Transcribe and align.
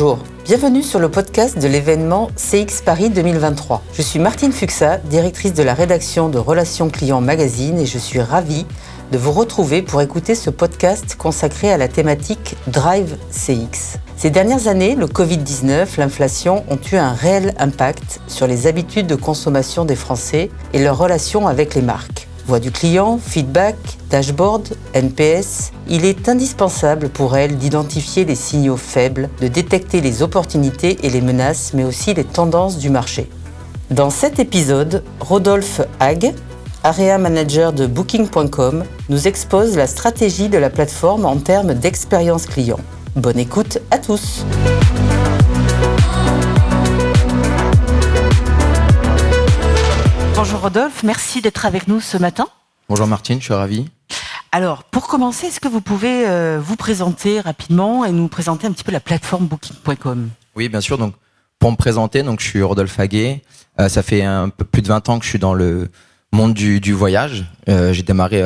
Bonjour, 0.00 0.20
bienvenue 0.44 0.84
sur 0.84 1.00
le 1.00 1.08
podcast 1.08 1.58
de 1.58 1.66
l'événement 1.66 2.30
CX 2.36 2.82
Paris 2.84 3.10
2023. 3.10 3.82
Je 3.92 4.00
suis 4.00 4.20
Martine 4.20 4.52
Fuxa, 4.52 4.98
directrice 4.98 5.54
de 5.54 5.64
la 5.64 5.74
rédaction 5.74 6.28
de 6.28 6.38
Relations 6.38 6.88
Clients 6.88 7.20
Magazine 7.20 7.80
et 7.80 7.84
je 7.84 7.98
suis 7.98 8.20
ravie 8.20 8.64
de 9.10 9.18
vous 9.18 9.32
retrouver 9.32 9.82
pour 9.82 10.00
écouter 10.00 10.36
ce 10.36 10.50
podcast 10.50 11.16
consacré 11.16 11.72
à 11.72 11.78
la 11.78 11.88
thématique 11.88 12.54
Drive 12.68 13.16
CX. 13.32 13.98
Ces 14.16 14.30
dernières 14.30 14.68
années, 14.68 14.94
le 14.94 15.06
Covid-19, 15.06 15.98
l'inflation 15.98 16.62
ont 16.70 16.78
eu 16.92 16.94
un 16.94 17.12
réel 17.12 17.52
impact 17.58 18.20
sur 18.28 18.46
les 18.46 18.68
habitudes 18.68 19.08
de 19.08 19.16
consommation 19.16 19.84
des 19.84 19.96
Français 19.96 20.52
et 20.74 20.78
leurs 20.78 20.98
relations 20.98 21.48
avec 21.48 21.74
les 21.74 21.82
marques. 21.82 22.27
Voix 22.48 22.60
du 22.60 22.70
client, 22.70 23.20
feedback, 23.22 23.76
dashboard, 24.08 24.70
NPS, 24.94 25.70
il 25.86 26.06
est 26.06 26.30
indispensable 26.30 27.10
pour 27.10 27.36
elles 27.36 27.58
d'identifier 27.58 28.24
les 28.24 28.34
signaux 28.34 28.78
faibles, 28.78 29.28
de 29.42 29.48
détecter 29.48 30.00
les 30.00 30.22
opportunités 30.22 30.96
et 31.02 31.10
les 31.10 31.20
menaces, 31.20 31.74
mais 31.74 31.84
aussi 31.84 32.14
les 32.14 32.24
tendances 32.24 32.78
du 32.78 32.88
marché. 32.88 33.28
Dans 33.90 34.08
cet 34.08 34.38
épisode, 34.38 35.04
Rodolphe 35.20 35.82
Hague, 36.00 36.32
Area 36.84 37.18
Manager 37.18 37.74
de 37.74 37.86
Booking.com, 37.86 38.84
nous 39.10 39.28
expose 39.28 39.76
la 39.76 39.86
stratégie 39.86 40.48
de 40.48 40.56
la 40.56 40.70
plateforme 40.70 41.26
en 41.26 41.36
termes 41.36 41.74
d'expérience 41.74 42.46
client. 42.46 42.80
Bonne 43.14 43.38
écoute 43.38 43.76
à 43.90 43.98
tous. 43.98 44.46
Bonjour 50.48 50.62
Rodolphe, 50.62 51.02
merci 51.02 51.42
d'être 51.42 51.66
avec 51.66 51.88
nous 51.88 52.00
ce 52.00 52.16
matin. 52.16 52.48
Bonjour 52.88 53.06
Martine, 53.06 53.38
je 53.38 53.44
suis 53.44 53.52
ravi. 53.52 53.86
Alors, 54.50 54.84
pour 54.84 55.06
commencer, 55.06 55.48
est-ce 55.48 55.60
que 55.60 55.68
vous 55.68 55.82
pouvez 55.82 56.26
euh, 56.26 56.58
vous 56.58 56.74
présenter 56.74 57.38
rapidement 57.38 58.06
et 58.06 58.12
nous 58.12 58.28
présenter 58.28 58.66
un 58.66 58.72
petit 58.72 58.82
peu 58.82 58.90
la 58.90 59.00
plateforme 59.00 59.46
Booking.com 59.46 60.30
Oui, 60.56 60.70
bien 60.70 60.80
sûr. 60.80 60.96
Donc, 60.96 61.12
pour 61.58 61.70
me 61.70 61.76
présenter, 61.76 62.22
donc 62.22 62.40
je 62.40 62.46
suis 62.46 62.62
Rodolphe 62.62 62.98
Haguet. 62.98 63.42
Euh, 63.78 63.90
ça 63.90 64.02
fait 64.02 64.22
un 64.22 64.48
peu 64.48 64.64
plus 64.64 64.80
de 64.80 64.88
20 64.88 65.10
ans 65.10 65.18
que 65.18 65.26
je 65.26 65.28
suis 65.28 65.38
dans 65.38 65.52
le 65.52 65.90
monde 66.32 66.54
du, 66.54 66.92
voyage. 66.94 67.44
Euh, 67.68 67.92
j'ai 67.92 68.02
démarré 68.02 68.42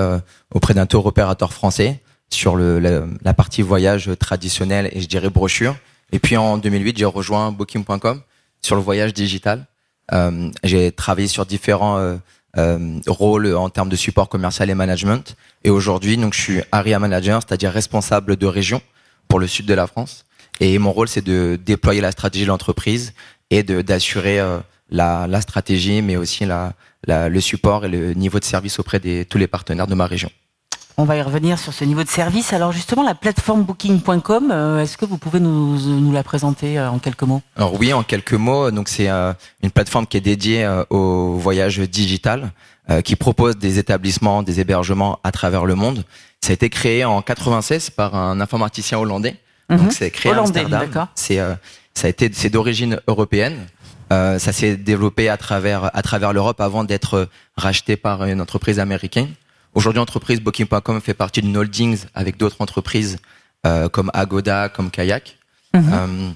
auprès 0.52 0.74
d'un 0.74 0.86
tour 0.86 1.06
opérateur 1.06 1.52
français 1.52 2.02
sur 2.30 2.56
le, 2.56 2.80
la, 2.80 3.32
partie 3.32 3.62
voyage 3.62 4.10
traditionnelle 4.18 4.90
et 4.90 5.00
je 5.00 5.06
dirais 5.06 5.30
brochure. 5.30 5.76
Et 6.10 6.18
puis 6.18 6.36
en 6.36 6.58
2008, 6.58 6.98
j'ai 6.98 7.04
rejoint 7.04 7.52
Booking.com 7.52 8.22
sur 8.60 8.74
le 8.74 8.82
voyage 8.82 9.14
digital. 9.14 9.68
Euh, 10.12 10.50
j'ai 10.62 10.92
travaillé 10.92 11.28
sur 11.28 11.46
différents 11.46 11.98
euh, 11.98 12.16
euh, 12.58 13.00
rôles 13.06 13.54
en 13.54 13.70
termes 13.70 13.88
de 13.88 13.96
support 13.96 14.28
commercial 14.28 14.68
et 14.70 14.74
management. 14.74 15.36
Et 15.64 15.70
aujourd'hui, 15.70 16.16
donc, 16.16 16.34
je 16.34 16.40
suis 16.40 16.62
area 16.70 16.98
manager, 16.98 17.40
c'est-à-dire 17.42 17.72
responsable 17.72 18.36
de 18.36 18.46
région 18.46 18.82
pour 19.28 19.38
le 19.38 19.46
sud 19.46 19.66
de 19.66 19.74
la 19.74 19.86
France. 19.86 20.24
Et 20.60 20.78
mon 20.78 20.92
rôle, 20.92 21.08
c'est 21.08 21.24
de 21.24 21.58
déployer 21.64 22.00
la 22.00 22.12
stratégie 22.12 22.44
de 22.44 22.48
l'entreprise 22.48 23.14
et 23.50 23.62
d'assurer 23.62 24.40
la, 24.90 25.26
la, 25.26 25.40
stratégie, 25.40 26.02
mais 26.02 26.16
aussi 26.16 26.44
la, 26.44 26.74
la, 27.04 27.28
le 27.28 27.40
support 27.40 27.86
et 27.86 27.88
le 27.88 28.12
niveau 28.12 28.38
de 28.38 28.44
service 28.44 28.78
auprès 28.78 29.00
de 29.00 29.24
tous 29.24 29.38
les 29.38 29.46
partenaires 29.46 29.86
de 29.86 29.94
ma 29.94 30.06
région. 30.06 30.30
On 30.98 31.04
va 31.04 31.16
y 31.16 31.22
revenir 31.22 31.58
sur 31.58 31.72
ce 31.72 31.84
niveau 31.84 32.02
de 32.02 32.08
service. 32.08 32.52
Alors 32.52 32.72
justement, 32.72 33.02
la 33.02 33.14
plateforme 33.14 33.62
booking.com, 33.62 34.50
euh, 34.50 34.82
est-ce 34.82 34.98
que 34.98 35.06
vous 35.06 35.16
pouvez 35.16 35.40
nous, 35.40 36.12
la 36.12 36.22
présenter 36.22 36.78
euh, 36.78 36.90
en 36.90 36.98
quelques 36.98 37.22
mots? 37.22 37.40
Alors 37.56 37.78
oui, 37.80 37.92
en 37.92 38.02
quelques 38.02 38.34
mots. 38.34 38.70
Donc 38.70 38.88
c'est 38.88 39.08
euh, 39.08 39.32
une 39.62 39.70
plateforme 39.70 40.06
qui 40.06 40.18
est 40.18 40.22
dédiée 40.22 40.68
au 40.90 41.34
voyage 41.36 41.78
digital, 41.78 42.52
qui 43.04 43.16
propose 43.16 43.56
des 43.56 43.78
établissements, 43.78 44.42
des 44.42 44.60
hébergements 44.60 45.18
à 45.24 45.32
travers 45.32 45.64
le 45.64 45.74
monde. 45.74 46.04
Ça 46.40 46.50
a 46.50 46.54
été 46.54 46.68
créé 46.68 47.04
en 47.04 47.22
96 47.22 47.90
par 47.90 48.14
un 48.14 48.40
informaticien 48.40 48.98
hollandais. 48.98 49.36
Mhm. 49.70 49.78
Donc 49.78 49.92
c'est 49.92 50.10
créé 50.10 50.32
à 50.32 50.38
Amsterdam. 50.38 50.88
C'est 51.14 51.38
ça 51.94 52.06
a 52.06 52.10
été 52.10 52.30
c'est 52.34 52.50
d'origine 52.50 53.00
européenne. 53.06 53.66
ça 54.10 54.52
s'est 54.52 54.76
développé 54.76 55.30
à 55.30 55.36
travers 55.36 55.90
à 55.96 56.02
travers 56.02 56.32
l'Europe 56.32 56.60
avant 56.60 56.84
d'être 56.84 57.28
racheté 57.56 57.96
par 57.96 58.24
une 58.24 58.40
entreprise 58.40 58.78
américaine. 58.78 59.28
Aujourd'hui, 59.74 59.98
l'entreprise 59.98 60.40
Booking.com 60.40 61.00
fait 61.00 61.14
partie 61.14 61.42
d'une 61.42 61.56
holdings 61.56 62.04
avec 62.14 62.36
d'autres 62.36 62.56
entreprises 62.60 63.18
euh, 63.66 63.88
comme 63.88 64.10
Agoda, 64.14 64.68
comme 64.68 64.90
Kayak. 64.90 65.38
Mhm. 65.74 65.90
Euh, 65.92 66.30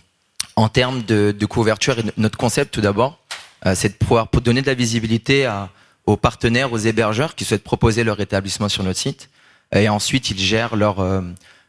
en 0.57 0.69
termes 0.69 1.03
de, 1.03 1.35
de, 1.39 1.47
couverture, 1.47 1.97
notre 2.17 2.39
concept 2.39 2.73
tout 2.73 2.81
d'abord, 2.81 3.19
euh, 3.67 3.75
c'est 3.75 3.91
de 3.91 3.95
pouvoir 3.95 4.29
donner 4.43 4.63
de 4.63 4.67
la 4.67 4.75
visibilité 4.75 5.45
à, 5.45 5.69
aux 6.07 6.17
partenaires, 6.17 6.73
aux 6.73 6.79
hébergeurs 6.79 7.35
qui 7.35 7.45
souhaitent 7.45 7.65
proposer 7.65 8.05
leur 8.05 8.21
établissement 8.21 8.69
sur 8.69 8.83
notre 8.85 8.99
site. 8.99 9.29
Et 9.75 9.89
ensuite, 9.89 10.31
ils 10.31 10.39
gèrent 10.39 10.77
leur, 10.77 11.01
euh, 11.01 11.21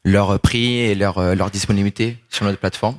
leur 0.03 0.39
prix 0.39 0.77
et 0.77 0.95
leur, 0.95 1.17
euh, 1.17 1.35
leur 1.35 1.50
disponibilité 1.50 2.17
sur 2.29 2.45
notre 2.45 2.59
plateforme. 2.59 2.97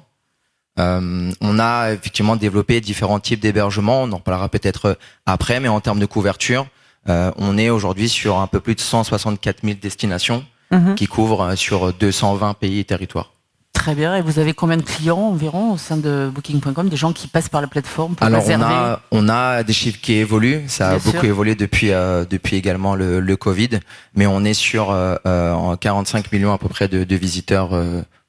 Euh, 0.79 1.33
on 1.41 1.59
a 1.59 1.93
effectivement 1.93 2.37
développé 2.37 2.81
différents 2.81 3.21
types 3.21 3.41
d'hébergements, 3.41 4.03
on 4.05 4.13
en 4.13 4.21
parlera 4.21 4.49
peut-être 4.49 4.99
après, 5.27 5.59
mais 5.59 5.69
en 5.69 5.81
termes 5.81 5.99
de 5.99 6.07
couverture, 6.07 6.67
euh, 7.09 7.31
on 7.37 7.57
est 7.59 7.71
aujourd'hui 7.71 8.09
sur 8.09 8.39
un 8.39 8.47
peu 8.47 8.61
plus 8.61 8.75
de 8.75 8.81
164 8.81 9.61
000 9.65 9.79
destinations 9.81 10.45
mhm. 10.71 10.95
qui 10.95 11.07
couvrent 11.07 11.43
euh, 11.43 11.57
sur 11.57 11.93
220 11.93 12.55
pays 12.55 12.81
et 12.81 12.85
territoires. 12.85 13.33
Très 13.73 13.95
bien. 13.95 14.17
Et 14.17 14.23
vous 14.23 14.39
avez 14.39 14.55
combien 14.55 14.77
de 14.77 14.83
clients 14.83 15.19
environ 15.19 15.73
au 15.73 15.77
sein 15.77 15.97
de 15.97 16.31
Booking.com, 16.35 16.89
des 16.89 16.97
gens 16.97 17.13
qui 17.13 17.29
passent 17.29 17.49
par 17.49 17.61
la 17.61 17.69
plateforme 17.69 18.17
pour 18.17 18.27
Alors 18.27 18.43
on 18.49 18.61
a, 18.61 19.01
on 19.13 19.29
a 19.29 19.63
des 19.63 19.73
chiffres 19.73 20.01
qui 20.01 20.15
évoluent. 20.15 20.65
Ça 20.67 20.91
a 20.91 20.99
beaucoup 20.99 21.25
évolué 21.25 21.55
depuis 21.55 21.93
euh, 21.93 22.25
depuis 22.29 22.57
également 22.57 22.97
le, 22.97 23.21
le, 23.21 23.37
Covid, 23.37 23.79
mais 24.15 24.27
on 24.27 24.45
est 24.45 24.55
sur 24.55 24.89
45 25.25 26.33
millions 26.33 26.53
à 26.53 26.59
peu 26.59 26.69
près 26.69 26.89
de, 26.89 27.05
de 27.05 27.17
visiteurs 27.17 27.71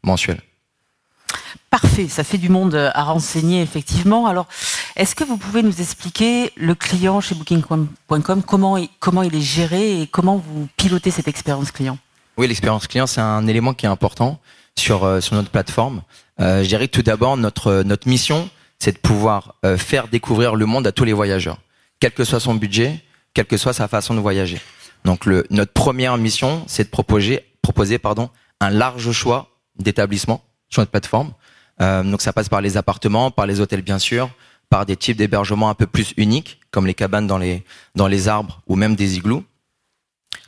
mensuels. 0.03 0.41
Parfait, 1.69 2.07
ça 2.07 2.23
fait 2.23 2.37
du 2.37 2.49
monde 2.49 2.73
à 2.75 3.03
renseigner 3.03 3.61
effectivement. 3.61 4.25
Alors, 4.25 4.47
est-ce 4.95 5.13
que 5.13 5.23
vous 5.23 5.37
pouvez 5.37 5.61
nous 5.61 5.81
expliquer 5.81 6.51
le 6.55 6.73
client 6.73 7.21
chez 7.21 7.35
Booking.com, 7.35 7.87
comment, 8.41 8.77
comment 8.99 9.23
il 9.23 9.35
est 9.35 9.41
géré 9.41 10.01
et 10.01 10.07
comment 10.07 10.37
vous 10.37 10.67
pilotez 10.77 11.11
cette 11.11 11.27
expérience 11.27 11.71
client? 11.71 11.97
Oui, 12.37 12.47
l'expérience 12.47 12.87
client, 12.87 13.05
c'est 13.05 13.21
un 13.21 13.45
élément 13.47 13.73
qui 13.73 13.85
est 13.85 13.89
important 13.89 14.39
sur, 14.77 15.03
euh, 15.03 15.21
sur 15.21 15.35
notre 15.35 15.49
plateforme. 15.49 16.01
Euh, 16.39 16.63
je 16.63 16.69
dirais 16.69 16.87
que 16.87 16.93
tout 16.93 17.03
d'abord, 17.03 17.37
notre, 17.37 17.83
notre 17.83 18.07
mission, 18.07 18.49
c'est 18.79 18.93
de 18.93 18.97
pouvoir 18.97 19.55
euh, 19.65 19.77
faire 19.77 20.07
découvrir 20.07 20.55
le 20.55 20.65
monde 20.65 20.87
à 20.87 20.91
tous 20.91 21.03
les 21.03 21.13
voyageurs, 21.13 21.59
quel 21.99 22.11
que 22.11 22.23
soit 22.23 22.39
son 22.39 22.55
budget, 22.55 23.03
quelle 23.33 23.45
que 23.45 23.57
soit 23.57 23.73
sa 23.73 23.87
façon 23.87 24.15
de 24.15 24.19
voyager. 24.19 24.59
Donc, 25.05 25.25
notre 25.27 25.73
première 25.73 26.17
mission, 26.17 26.63
c'est 26.67 26.85
de 26.85 26.89
proposer, 26.89 27.45
proposer 27.61 27.99
pardon, 27.99 28.29
un 28.59 28.69
large 28.69 29.11
choix 29.11 29.49
d'établissements 29.77 30.43
sur 30.69 30.81
notre 30.81 30.91
plateforme 30.91 31.33
euh, 31.81 32.03
donc 32.03 32.21
ça 32.21 32.33
passe 32.33 32.49
par 32.49 32.61
les 32.61 32.77
appartements, 32.77 33.31
par 33.31 33.45
les 33.45 33.59
hôtels 33.59 33.81
bien 33.81 33.99
sûr, 33.99 34.29
par 34.69 34.85
des 34.85 34.95
types 34.95 35.17
d'hébergements 35.17 35.69
un 35.69 35.73
peu 35.73 35.87
plus 35.87 36.13
uniques, 36.17 36.59
comme 36.71 36.85
les 36.85 36.93
cabanes 36.93 37.27
dans 37.27 37.37
les, 37.37 37.63
dans 37.95 38.07
les 38.07 38.27
arbres 38.27 38.61
ou 38.67 38.75
même 38.75 38.95
des 38.95 39.17
igloos. 39.17 39.43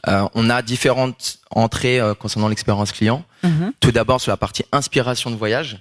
Euh, 0.08 0.28
on 0.34 0.50
a 0.50 0.62
différentes 0.62 1.40
entrées 1.52 2.00
euh, 2.00 2.14
concernant 2.14 2.48
l'expérience 2.48 2.92
client. 2.92 3.24
Mhm. 3.44 3.74
Tout 3.80 3.92
d'abord 3.92 4.20
sur 4.20 4.32
la 4.32 4.38
partie 4.38 4.64
inspiration 4.72 5.32
de 5.32 5.36
voyage. 5.36 5.80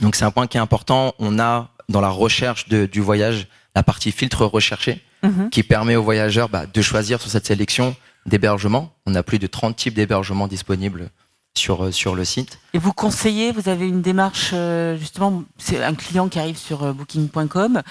Donc 0.00 0.14
c'est 0.14 0.24
un 0.24 0.30
point 0.30 0.46
qui 0.46 0.56
est 0.56 0.60
important. 0.60 1.14
On 1.18 1.38
a 1.38 1.70
dans 1.90 2.00
la 2.00 2.08
recherche 2.08 2.68
de, 2.68 2.86
du 2.86 3.00
voyage 3.00 3.48
la 3.74 3.82
partie 3.82 4.12
filtre 4.12 4.46
recherché 4.46 5.02
mhm. 5.22 5.50
qui 5.50 5.62
permet 5.62 5.96
aux 5.96 6.02
voyageurs 6.02 6.48
bah, 6.48 6.66
de 6.66 6.82
choisir 6.82 7.20
sur 7.20 7.30
cette 7.30 7.46
sélection 7.46 7.94
d'hébergement. 8.26 8.94
On 9.06 9.14
a 9.14 9.22
plus 9.22 9.38
de 9.38 9.46
30 9.46 9.76
types 9.76 9.94
d'hébergements 9.94 10.48
disponibles 10.48 11.10
sur, 11.58 11.84
euh, 11.84 11.92
sur 11.92 12.14
le 12.14 12.24
site. 12.24 12.58
Et 12.72 12.78
vous 12.78 12.92
conseillez, 12.92 13.52
vous 13.52 13.68
avez 13.68 13.86
une 13.86 14.00
démarche, 14.00 14.50
euh, 14.54 14.96
justement, 14.96 15.42
c'est 15.58 15.82
un 15.82 15.94
client 15.94 16.28
qui 16.28 16.38
arrive 16.38 16.56
sur 16.56 16.84
euh, 16.84 16.92
booking.com, 16.92 17.82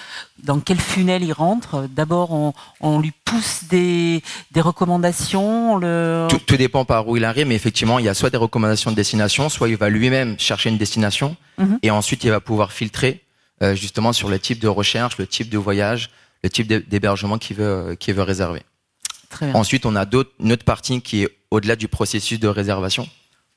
dans 0.42 0.58
quel 0.58 0.80
funnel 0.80 1.22
il 1.22 1.32
rentre? 1.32 1.86
D'abord, 1.88 2.32
on, 2.32 2.52
on, 2.80 2.98
lui 2.98 3.12
pousse 3.24 3.64
des, 3.68 4.22
des 4.50 4.60
recommandations 4.60 5.76
le... 5.76 6.26
tout, 6.28 6.38
tout, 6.38 6.56
dépend 6.56 6.84
par 6.84 7.06
où 7.06 7.16
il 7.16 7.24
arrive, 7.24 7.46
mais 7.46 7.54
effectivement, 7.54 7.98
il 7.98 8.06
y 8.06 8.08
a 8.08 8.14
soit 8.14 8.30
des 8.30 8.38
recommandations 8.38 8.90
de 8.90 8.96
destination, 8.96 9.48
soit 9.48 9.68
il 9.68 9.76
va 9.76 9.90
lui-même 9.90 10.38
chercher 10.38 10.70
une 10.70 10.78
destination, 10.78 11.36
mhm. 11.58 11.78
et 11.82 11.90
ensuite 11.90 12.24
il 12.24 12.30
va 12.30 12.40
pouvoir 12.40 12.72
filtrer 12.72 13.22
justement 13.74 14.12
sur 14.12 14.28
le 14.28 14.38
type 14.38 14.60
de 14.60 14.68
recherche, 14.68 15.18
le 15.18 15.26
type 15.26 15.50
de 15.50 15.58
voyage, 15.58 16.10
le 16.44 16.50
type 16.50 16.68
d'hébergement 16.68 17.38
qu'il 17.38 17.56
veut, 17.56 17.96
réserver. 18.18 18.62
Très 19.30 19.46
bien. 19.46 19.54
Ensuite, 19.56 19.84
on 19.84 19.96
a 19.96 20.06
une 20.38 20.52
autre 20.52 20.64
partie 20.64 21.02
qui 21.02 21.24
est 21.24 21.28
au-delà 21.50 21.74
du 21.74 21.88
processus 21.88 22.38
de 22.38 22.46
réservation 22.46 23.08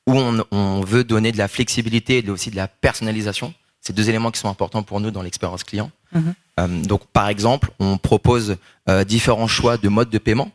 où 0.06 0.18
on, 0.18 0.44
on, 0.50 0.80
veut 0.80 1.04
donner 1.04 1.32
de 1.32 1.38
la 1.38 1.48
flexibilité 1.48 2.24
et 2.24 2.30
aussi 2.30 2.50
de 2.50 2.56
la 2.56 2.68
personnalisation. 2.68 3.54
C'est 3.80 3.94
deux 3.94 4.08
éléments 4.08 4.30
qui 4.30 4.40
sont 4.40 4.48
importants 4.48 4.82
pour 4.82 5.00
nous 5.00 5.10
dans 5.10 5.22
l'expérience 5.22 5.64
client. 5.64 5.90
Mhm. 6.12 6.34
Euh, 6.60 6.82
donc, 6.82 7.06
par 7.06 7.28
exemple, 7.28 7.70
on 7.78 7.98
propose 7.98 8.56
euh, 8.88 9.04
différents 9.04 9.48
choix 9.48 9.76
de 9.76 9.88
modes 9.88 10.10
de 10.10 10.18
paiement 10.18 10.50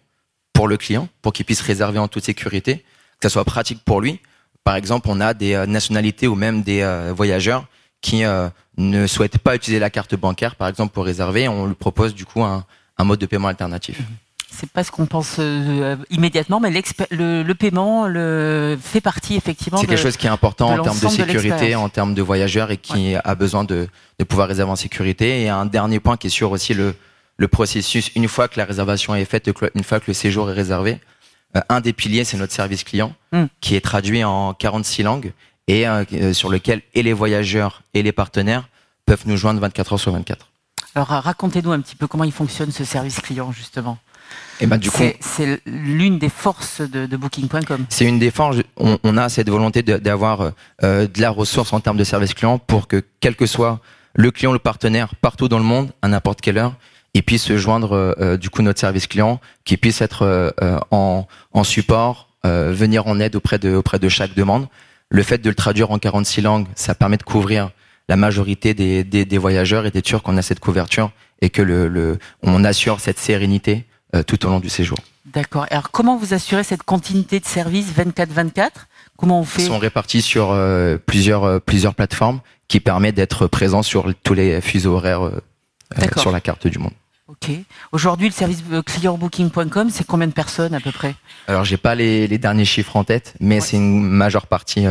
pour 0.54 0.68
le 0.68 0.78
client, 0.78 1.08
pour 1.22 1.34
qu'il 1.34 1.46
puisse 1.46 1.62
réserver 1.62 2.00
en 2.00 2.08
toute 2.08 2.24
sécurité, 2.24 2.84
que 3.20 3.30
ça 3.30 3.30
soit 3.30 3.46
pratique 3.46 3.84
pour 3.84 4.02
lui. 4.02 4.20
Par 4.64 4.76
exemple, 4.76 5.08
on 5.10 5.20
a 5.22 5.34
des 5.34 5.54
euh, 5.54 5.66
nationalités 5.66 6.28
ou 6.28 6.36
même 6.36 6.62
des 6.62 7.12
voyageurs 7.16 7.68
qui 8.02 8.24
ne 8.78 9.08
souhaitent 9.08 9.40
pas 9.40 9.56
utiliser 9.56 9.80
la 9.80 9.90
carte 9.90 10.14
bancaire, 10.16 10.56
par 10.56 10.68
exemple, 10.68 10.94
pour 10.94 11.04
réserver. 11.04 11.48
On 11.48 11.66
lui 11.66 11.76
propose 11.76 12.14
du 12.14 12.26
coup 12.26 12.44
un, 12.44 12.64
un 12.98 13.04
mode 13.04 13.20
de 13.20 13.26
paiement 13.26 13.48
alternatif. 13.48 14.00
Mhm. 14.00 14.06
C'est 14.50 14.70
pas 14.70 14.84
ce 14.84 14.92
qu'on 14.92 15.06
pense 15.06 15.36
euh, 15.40 15.96
immédiatement, 16.10 16.60
mais 16.60 16.72
le, 17.12 17.44
le, 17.44 17.56
paiement 17.56 18.08
le, 18.08 18.78
fait 18.82 19.02
partie 19.02 19.36
effectivement. 19.36 19.80
C'est 19.80 19.88
quelque 19.88 20.02
chose 20.02 20.18
qui 20.18 20.28
est 20.28 20.30
important 20.30 20.70
en 20.70 20.82
termes 20.82 21.00
de 21.00 21.08
sécurité, 21.08 21.76
en 21.76 21.90
termes 21.90 22.14
de 22.14 22.22
voyageurs 22.22 22.72
et 22.72 22.78
qui 22.78 23.16
a 23.16 23.36
besoin 23.36 23.64
de, 23.64 23.88
de, 24.20 24.24
pouvoir 24.24 24.48
réserver 24.48 24.72
en 24.72 24.76
sécurité. 24.76 25.44
Et 25.44 25.50
un 25.50 25.66
dernier 25.66 26.00
point 26.00 26.18
qui 26.18 26.28
est 26.28 26.32
sur 26.32 26.52
aussi 26.52 26.74
le, 26.74 26.96
le 27.38 27.48
processus, 27.48 28.12
une 28.16 28.28
fois 28.28 28.48
que 28.48 28.60
la 28.60 28.66
réservation 28.66 29.16
est 29.16 29.26
faite, 29.26 29.50
une 29.76 29.84
fois 29.84 30.00
que 30.00 30.06
le 30.08 30.14
séjour 30.14 30.50
est 30.50 30.54
réservé, 30.54 31.00
euh, 31.56 31.62
un 31.70 31.82
des 31.82 31.94
piliers, 31.94 32.24
c'est 32.24 32.38
notre 32.38 32.54
service 32.54 32.84
client, 32.84 33.14
hmm. 33.32 33.46
qui 33.62 33.76
est 33.76 33.82
traduit 33.82 34.24
en 34.24 34.54
46 34.54 35.04
langues 35.04 35.34
et 35.68 35.88
euh, 35.88 36.34
sur 36.34 36.50
lequel 36.50 36.82
et 36.94 37.04
les 37.04 37.14
voyageurs 37.14 37.82
et 37.94 38.04
les 38.04 38.12
partenaires 38.12 38.70
peuvent 39.06 39.24
nous 39.26 39.38
joindre 39.38 39.60
24 39.60 39.94
heures 39.94 40.00
sur 40.00 40.12
24. 40.12 40.48
Alors 40.96 41.08
racontez-nous 41.08 41.72
un 41.72 41.80
petit 41.80 41.96
peu 41.96 42.08
comment 42.08 42.24
il 42.24 42.32
fonctionne 42.32 42.72
ce 42.72 42.84
service 42.84 43.20
client 43.20 43.52
justement. 43.52 43.98
Et 44.60 44.68
du 44.68 44.90
coup, 44.90 45.04
c'est 45.20 45.62
l'une 45.66 46.18
des 46.18 46.30
forces 46.30 46.82
de, 46.82 47.16
Booking.com. 47.18 47.86
C'est 47.90 48.06
une 48.06 48.20
des 48.20 48.32
forces. 48.32 48.58
On, 48.78 49.18
a 49.18 49.30
cette 49.30 49.50
volonté 49.50 49.84
d'avoir 49.84 50.52
euh, 50.84 51.08
de 51.08 51.22
la 51.22 51.30
ressource 51.30 51.74
en 51.74 51.80
termes 51.80 51.98
de 51.98 52.04
service 52.04 52.34
client 52.34 52.58
pour 52.58 52.88
que 52.88 53.04
quel 53.20 53.36
que 53.36 53.46
soit 53.46 53.80
le 54.16 54.32
client, 54.32 54.54
le 54.54 54.60
partenaire, 54.60 55.14
partout 55.16 55.48
dans 55.48 55.60
le 55.60 55.64
monde, 55.64 55.92
à 56.02 56.08
n'importe 56.08 56.42
quelle 56.42 56.58
heure, 56.58 56.74
il 57.14 57.24
puisse 57.24 57.44
se 57.44 57.58
joindre 57.58 57.94
euh, 57.94 58.14
euh, 58.20 58.38
du 58.38 58.50
coup 58.50 58.64
notre 58.64 58.80
service 58.80 59.06
client, 59.06 59.40
qui 59.64 59.78
puisse 59.78 60.02
être 60.02 60.54
en, 60.92 61.28
en, 61.54 61.64
support, 61.64 62.30
venir 62.44 63.08
en 63.08 63.20
aide 63.20 63.36
auprès 63.36 63.60
de 63.60 63.76
auprès 63.76 64.00
de 64.00 64.10
chaque 64.10 64.34
demande. 64.34 64.68
Le 65.10 65.24
fait 65.24 65.38
de 65.38 65.50
le 65.50 65.56
traduire 65.56 65.92
en 65.92 66.00
46 66.00 66.42
langues, 66.42 66.68
ça 66.76 66.96
permet 66.96 67.18
de 67.18 67.24
couvrir 67.24 67.70
la 68.10 68.16
majorité 68.16 68.74
des, 68.74 69.04
des, 69.04 69.26
des 69.26 69.38
voyageurs 69.38 69.86
et 69.86 69.92
d'être 69.92 70.08
sûr 70.08 70.24
qu'on 70.24 70.38
a 70.38 70.42
cette 70.42 70.60
couverture 70.60 71.12
et 71.42 71.50
que 71.50 71.62
le, 71.62 71.88
le 71.88 72.18
on 72.42 72.64
assure 72.64 73.00
cette 73.00 73.20
sérénité 73.20 73.86
euh, 74.16 74.24
tout 74.24 74.46
au 74.46 74.50
long 74.50 74.62
du 74.62 74.70
séjour. 74.70 74.98
D'accord. 75.26 75.66
Alors 75.70 75.92
comment 75.92 76.16
vous 76.16 76.34
assurez 76.34 76.64
cette 76.64 76.84
continuité 76.84 77.42
de 77.42 77.46
service 77.46 77.88
24-24 77.94 78.70
Comment 79.18 79.42
on 79.42 79.44
fait? 79.44 79.64
Ils 79.64 79.68
sont 79.68 79.80
répartis 79.80 80.22
sur 80.22 80.52
euh, 80.52 80.98
plusieurs 80.98 81.44
euh, 81.44 81.60
plusieurs 81.60 81.94
plateformes 81.94 82.40
qui 82.70 82.80
permettent 82.80 83.16
d'être 83.16 83.48
présents 83.48 83.84
sur 83.84 84.14
tous 84.24 84.34
les 84.34 84.62
fuseaux 84.62 84.94
horaires 84.94 85.30
sur 86.16 86.32
la 86.32 86.40
carte 86.40 86.68
du 86.68 86.80
monde. 86.80 86.94
Ok. 87.28 87.52
Aujourd'hui, 87.92 88.28
le 88.28 88.34
service 88.34 88.64
client 88.86 89.18
booking.com, 89.18 89.90
c'est 89.90 90.08
combien 90.08 90.28
de 90.28 90.32
personnes 90.32 90.74
à 90.74 90.80
peu 90.80 90.94
près? 90.94 91.16
Alors, 91.48 91.66
j'ai 91.66 91.76
pas 91.76 91.94
les, 91.94 92.28
les, 92.28 92.38
derniers 92.38 92.66
chiffres 92.66 92.96
en 92.96 93.04
tête, 93.04 93.34
mais 93.42 93.60
c'est 93.60 93.76
une 93.76 94.02
majeure 94.02 94.48
partie 94.48 94.86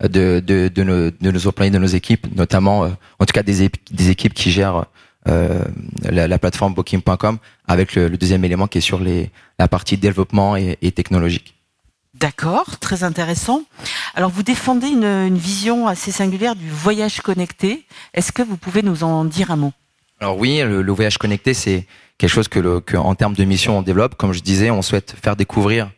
de, 0.00 0.40
de, 0.40 0.68
de, 0.68 0.82
nos, 0.84 1.10
de 1.10 1.30
nos 1.30 1.46
employés, 1.48 1.70
de 1.72 1.78
nos 1.78 1.86
équipes, 1.86 2.28
notamment, 2.36 2.82
en 3.18 3.26
tout 3.26 3.32
cas 3.32 3.42
des, 3.42 3.70
des 3.90 4.10
équipes 4.10 4.34
qui 4.34 4.52
gèrent 4.52 4.86
euh, 5.28 5.62
la, 6.02 6.26
la, 6.28 6.38
plateforme 6.38 6.74
Booking.com 6.74 7.38
avec 7.68 7.94
le, 7.94 8.08
deuxième 8.10 8.44
élément 8.44 8.66
qui 8.66 8.78
est 8.78 8.82
sur 8.82 8.98
les, 8.98 9.30
la 9.58 9.68
partie 9.68 9.96
développement 9.96 10.56
et, 10.56 10.76
technologique. 10.92 11.54
D'accord, 12.14 12.78
très 12.78 13.04
intéressant. 13.04 13.62
Alors 14.14 14.30
vous 14.30 14.42
défendez 14.42 14.88
une, 14.88 15.04
une, 15.04 15.36
vision 15.36 15.86
assez 15.86 16.10
singulière 16.10 16.56
du 16.56 16.68
voyage 16.70 17.20
connecté. 17.20 17.84
Est-ce 18.14 18.32
que 18.32 18.42
vous 18.42 18.56
pouvez 18.56 18.82
nous 18.82 19.04
en 19.04 19.24
dire 19.24 19.50
un 19.50 19.56
mot? 19.56 19.72
Alors 20.20 20.36
oui, 20.38 20.60
le, 20.62 20.92
voyage 20.92 21.16
connecté, 21.16 21.54
c'est 21.54 21.86
quelque 22.18 22.30
chose 22.30 22.48
que, 22.48 22.58
le, 22.58 22.80
que, 22.80 22.96
en 22.96 23.14
termes 23.14 23.34
de 23.34 23.44
mission, 23.44 23.78
on 23.78 23.82
développe. 23.82 24.16
Comme 24.16 24.32
je 24.32 24.40
disais, 24.40 24.70
on 24.70 24.82
souhaite 24.82 25.14
faire 25.22 25.34
découvrir 25.34 25.90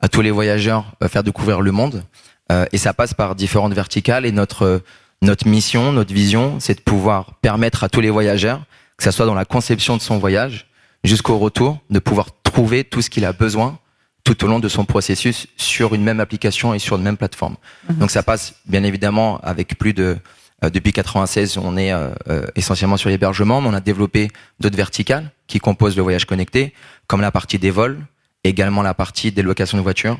à 0.00 0.08
tous 0.08 0.20
les 0.20 0.30
voyageurs, 0.30 0.92
euh, 1.02 1.08
faire 1.08 1.22
découvrir 1.22 1.60
le 1.60 1.72
monde. 1.72 2.04
Euh, 2.52 2.66
et 2.72 2.78
ça 2.78 2.92
passe 2.92 3.14
par 3.14 3.34
différentes 3.34 3.72
verticales. 3.72 4.26
Et 4.26 4.32
notre 4.32 4.82
notre 5.22 5.46
mission, 5.46 5.92
notre 5.92 6.14
vision, 6.14 6.60
c'est 6.60 6.74
de 6.74 6.80
pouvoir 6.80 7.34
permettre 7.42 7.84
à 7.84 7.88
tous 7.88 8.00
les 8.00 8.10
voyageurs, 8.10 8.62
que 8.96 9.04
ce 9.04 9.10
soit 9.10 9.26
dans 9.26 9.34
la 9.34 9.44
conception 9.44 9.96
de 9.96 10.02
son 10.02 10.18
voyage 10.18 10.66
jusqu'au 11.04 11.38
retour, 11.38 11.78
de 11.90 11.98
pouvoir 11.98 12.28
trouver 12.42 12.84
tout 12.84 13.02
ce 13.02 13.10
qu'il 13.10 13.24
a 13.24 13.32
besoin 13.32 13.78
tout 14.24 14.44
au 14.44 14.48
long 14.48 14.58
de 14.58 14.68
son 14.68 14.84
processus 14.84 15.46
sur 15.56 15.94
une 15.94 16.02
même 16.02 16.20
application 16.20 16.74
et 16.74 16.78
sur 16.78 16.96
une 16.96 17.02
même 17.02 17.16
plateforme. 17.16 17.56
Mhm. 17.88 17.96
Donc 17.96 18.10
ça 18.10 18.22
passe 18.22 18.54
bien 18.66 18.84
évidemment 18.84 19.38
avec 19.42 19.78
plus 19.78 19.94
de 19.94 20.18
euh, 20.62 20.70
depuis 20.70 20.92
96, 20.92 21.56
on 21.56 21.76
est 21.76 21.92
euh, 21.92 22.10
euh, 22.28 22.46
essentiellement 22.54 22.96
sur 22.96 23.08
l'hébergement, 23.08 23.60
mais 23.60 23.68
on 23.68 23.74
a 23.74 23.80
développé 23.80 24.30
d'autres 24.60 24.76
verticales 24.76 25.30
qui 25.46 25.58
composent 25.58 25.96
le 25.96 26.02
voyage 26.02 26.26
connecté, 26.26 26.74
comme 27.06 27.22
la 27.22 27.30
partie 27.30 27.58
des 27.58 27.70
vols, 27.70 27.98
également 28.44 28.82
la 28.82 28.94
partie 28.94 29.32
des 29.32 29.42
locations 29.42 29.78
de 29.78 29.82
voitures, 29.82 30.18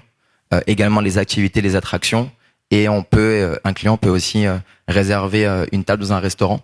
également 0.66 1.00
les 1.00 1.16
activités, 1.16 1.60
les 1.60 1.76
attractions, 1.76 2.30
et 2.70 2.88
on 2.88 3.02
peut, 3.02 3.18
euh, 3.18 3.56
un 3.64 3.72
client 3.72 3.96
peut 3.96 4.08
aussi 4.08 4.46
euh, 4.46 4.56
réserver 4.88 5.46
euh, 5.46 5.66
une 5.72 5.84
table 5.84 6.02
dans 6.02 6.12
un 6.12 6.20
restaurant. 6.20 6.60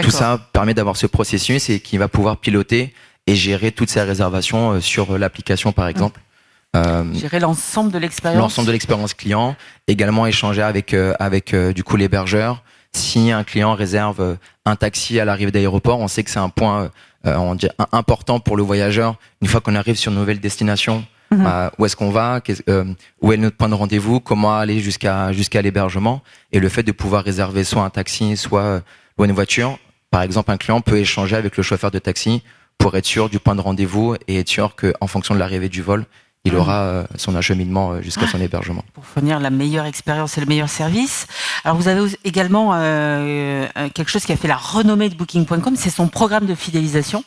Tout 0.00 0.10
ça 0.10 0.38
permet 0.52 0.74
d'avoir 0.74 0.96
ce 0.96 1.06
processus 1.08 1.70
et 1.70 1.80
qui 1.80 1.98
va 1.98 2.06
pouvoir 2.06 2.36
piloter 2.36 2.94
et 3.26 3.34
gérer 3.34 3.72
toutes 3.72 3.90
ces 3.90 4.00
réservations 4.02 4.80
sur 4.80 5.18
l'application, 5.18 5.72
par 5.72 5.88
exemple. 5.88 6.20
gérer 7.14 7.40
l'ensemble 7.40 7.90
de 7.90 7.98
l'expérience. 7.98 8.40
L'ensemble 8.40 8.68
de 8.68 8.72
l'expérience 8.72 9.12
client. 9.12 9.56
Également 9.88 10.28
échanger 10.28 10.62
avec 10.62 10.94
avec 10.94 11.52
du 11.52 11.82
coup 11.82 11.96
l'hébergeur. 11.96 12.62
Si 12.92 13.32
un 13.32 13.42
client 13.42 13.74
réserve 13.74 14.36
un 14.64 14.76
taxi 14.76 15.18
à 15.18 15.24
l'arrivée 15.24 15.50
d'aéroport, 15.50 15.98
on 15.98 16.06
sait 16.06 16.22
que 16.22 16.30
c'est 16.30 16.38
un 16.38 16.48
point 16.48 16.92
on 17.24 17.56
dit, 17.56 17.68
important 17.90 18.38
pour 18.38 18.56
le 18.56 18.62
voyageur. 18.62 19.16
Une 19.42 19.48
fois 19.48 19.60
qu'on 19.60 19.74
arrive 19.74 19.96
sur 19.96 20.12
une 20.12 20.18
nouvelle 20.18 20.38
destination, 20.38 21.04
Mhm. 21.30 21.44
Euh, 21.46 21.70
où 21.78 21.86
est-ce 21.86 21.96
qu'on 21.96 22.10
va, 22.10 22.40
euh, 22.68 22.84
où 23.20 23.32
est 23.32 23.36
notre 23.36 23.56
point 23.56 23.68
de 23.68 23.74
rendez-vous, 23.74 24.20
comment 24.20 24.56
aller 24.56 24.80
jusqu'à 24.80 25.32
jusqu'à 25.32 25.60
l'hébergement, 25.60 26.22
et 26.52 26.60
le 26.60 26.68
fait 26.68 26.82
de 26.82 26.92
pouvoir 26.92 27.24
réserver 27.24 27.64
soit 27.64 27.82
un 27.82 27.90
taxi, 27.90 28.36
soit 28.36 28.62
euh, 28.62 28.80
une 29.22 29.32
voiture. 29.32 29.78
Par 30.10 30.22
exemple, 30.22 30.50
un 30.50 30.56
client 30.56 30.80
peut 30.80 30.96
échanger 30.96 31.36
avec 31.36 31.56
le 31.56 31.62
chauffeur 31.62 31.90
de 31.90 31.98
taxi 31.98 32.42
pour 32.78 32.96
être 32.96 33.04
sûr 33.04 33.28
du 33.28 33.38
point 33.38 33.54
de 33.54 33.60
rendez-vous 33.60 34.14
et 34.26 34.38
être 34.38 34.48
sûr 34.48 34.74
qu'en 34.74 35.06
fonction 35.06 35.34
de 35.34 35.38
l'arrivée 35.38 35.68
du 35.68 35.82
vol, 35.82 36.06
il 36.44 36.52
mhm. 36.52 36.60
aura 36.60 37.04
son 37.16 37.34
acheminement 37.34 38.00
jusqu'à 38.00 38.26
son 38.26 38.40
hébergement. 38.40 38.84
Pour 38.94 39.04
fournir 39.04 39.38
la 39.38 39.50
meilleure 39.50 39.84
expérience 39.84 40.38
et 40.38 40.40
le 40.40 40.46
meilleur 40.46 40.70
service. 40.70 41.26
Alors 41.64 41.76
vous 41.76 41.88
avez 41.88 42.08
également 42.24 42.70
quelque 43.92 44.08
chose 44.08 44.24
qui 44.24 44.32
a 44.32 44.36
fait 44.36 44.48
la 44.48 44.56
renommée 44.56 45.10
de 45.10 45.16
Booking.com, 45.16 45.74
c'est 45.76 45.90
son 45.90 46.08
programme 46.08 46.46
de 46.46 46.54
fidélisation. 46.54 47.22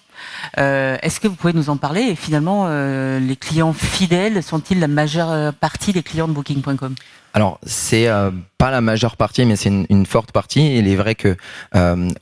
Euh, 0.57 0.97
est-ce 1.01 1.19
que 1.19 1.27
vous 1.27 1.35
pouvez 1.35 1.53
nous 1.53 1.69
en 1.69 1.77
parler 1.77 2.01
Et 2.01 2.15
finalement, 2.15 2.65
euh, 2.68 3.19
les 3.19 3.35
clients 3.35 3.73
fidèles 3.73 4.44
sont-ils 4.44 4.79
la 4.79 4.88
majeure 4.88 5.53
partie 5.53 5.94
des 5.94 6.03
clients 6.03 6.27
de 6.27 6.33
Booking.com 6.33 6.95
alors 7.33 7.59
c'est 7.65 8.09
euh, 8.09 8.29
pas 8.57 8.71
la 8.71 8.81
majeure 8.81 9.15
partie, 9.15 9.45
mais 9.45 9.56
c'est 9.56 9.69
une, 9.69 10.06
forte 10.06 10.33
partie. 10.33 10.75
Il 10.75 10.89
est 10.89 10.97
vrai 10.97 11.15
que 11.15 11.38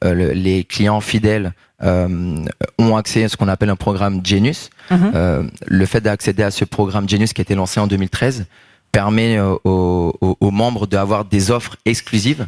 les 0.03 0.63
clients 0.65 1.01
fidèles 1.01 1.53
ont 1.81 2.95
accès 2.95 3.23
à 3.23 3.29
ce 3.29 3.35
qu'on 3.35 3.47
appelle 3.47 3.71
un 3.71 3.75
programme 3.75 4.23
Genius. 4.23 4.69
Mhm. 4.91 5.49
le 5.65 5.85
fait 5.87 6.01
d'accéder 6.01 6.43
à 6.43 6.51
ce 6.51 6.63
programme 6.63 7.09
Genius 7.09 7.33
qui 7.33 7.41
a 7.41 7.43
été 7.43 7.55
lancé 7.55 7.79
en 7.79 7.87
2013 7.87 8.45
permet 8.91 9.39
aux, 9.39 10.37
membres 10.41 10.85
d'avoir 10.85 11.25
des 11.25 11.49
offres 11.49 11.75
exclusives 11.85 12.45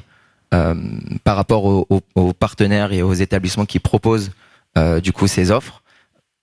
par 0.52 1.36
rapport 1.36 1.66
aux, 1.66 2.34
partenaires 2.34 2.94
et 2.94 3.02
aux 3.02 3.14
établissements 3.16 3.66
qui 3.66 3.80
proposent 3.80 4.30
euh, 4.30 4.51
du 4.76 5.12
coup 5.12 5.28
ces 5.28 5.52
offres. 5.52 5.82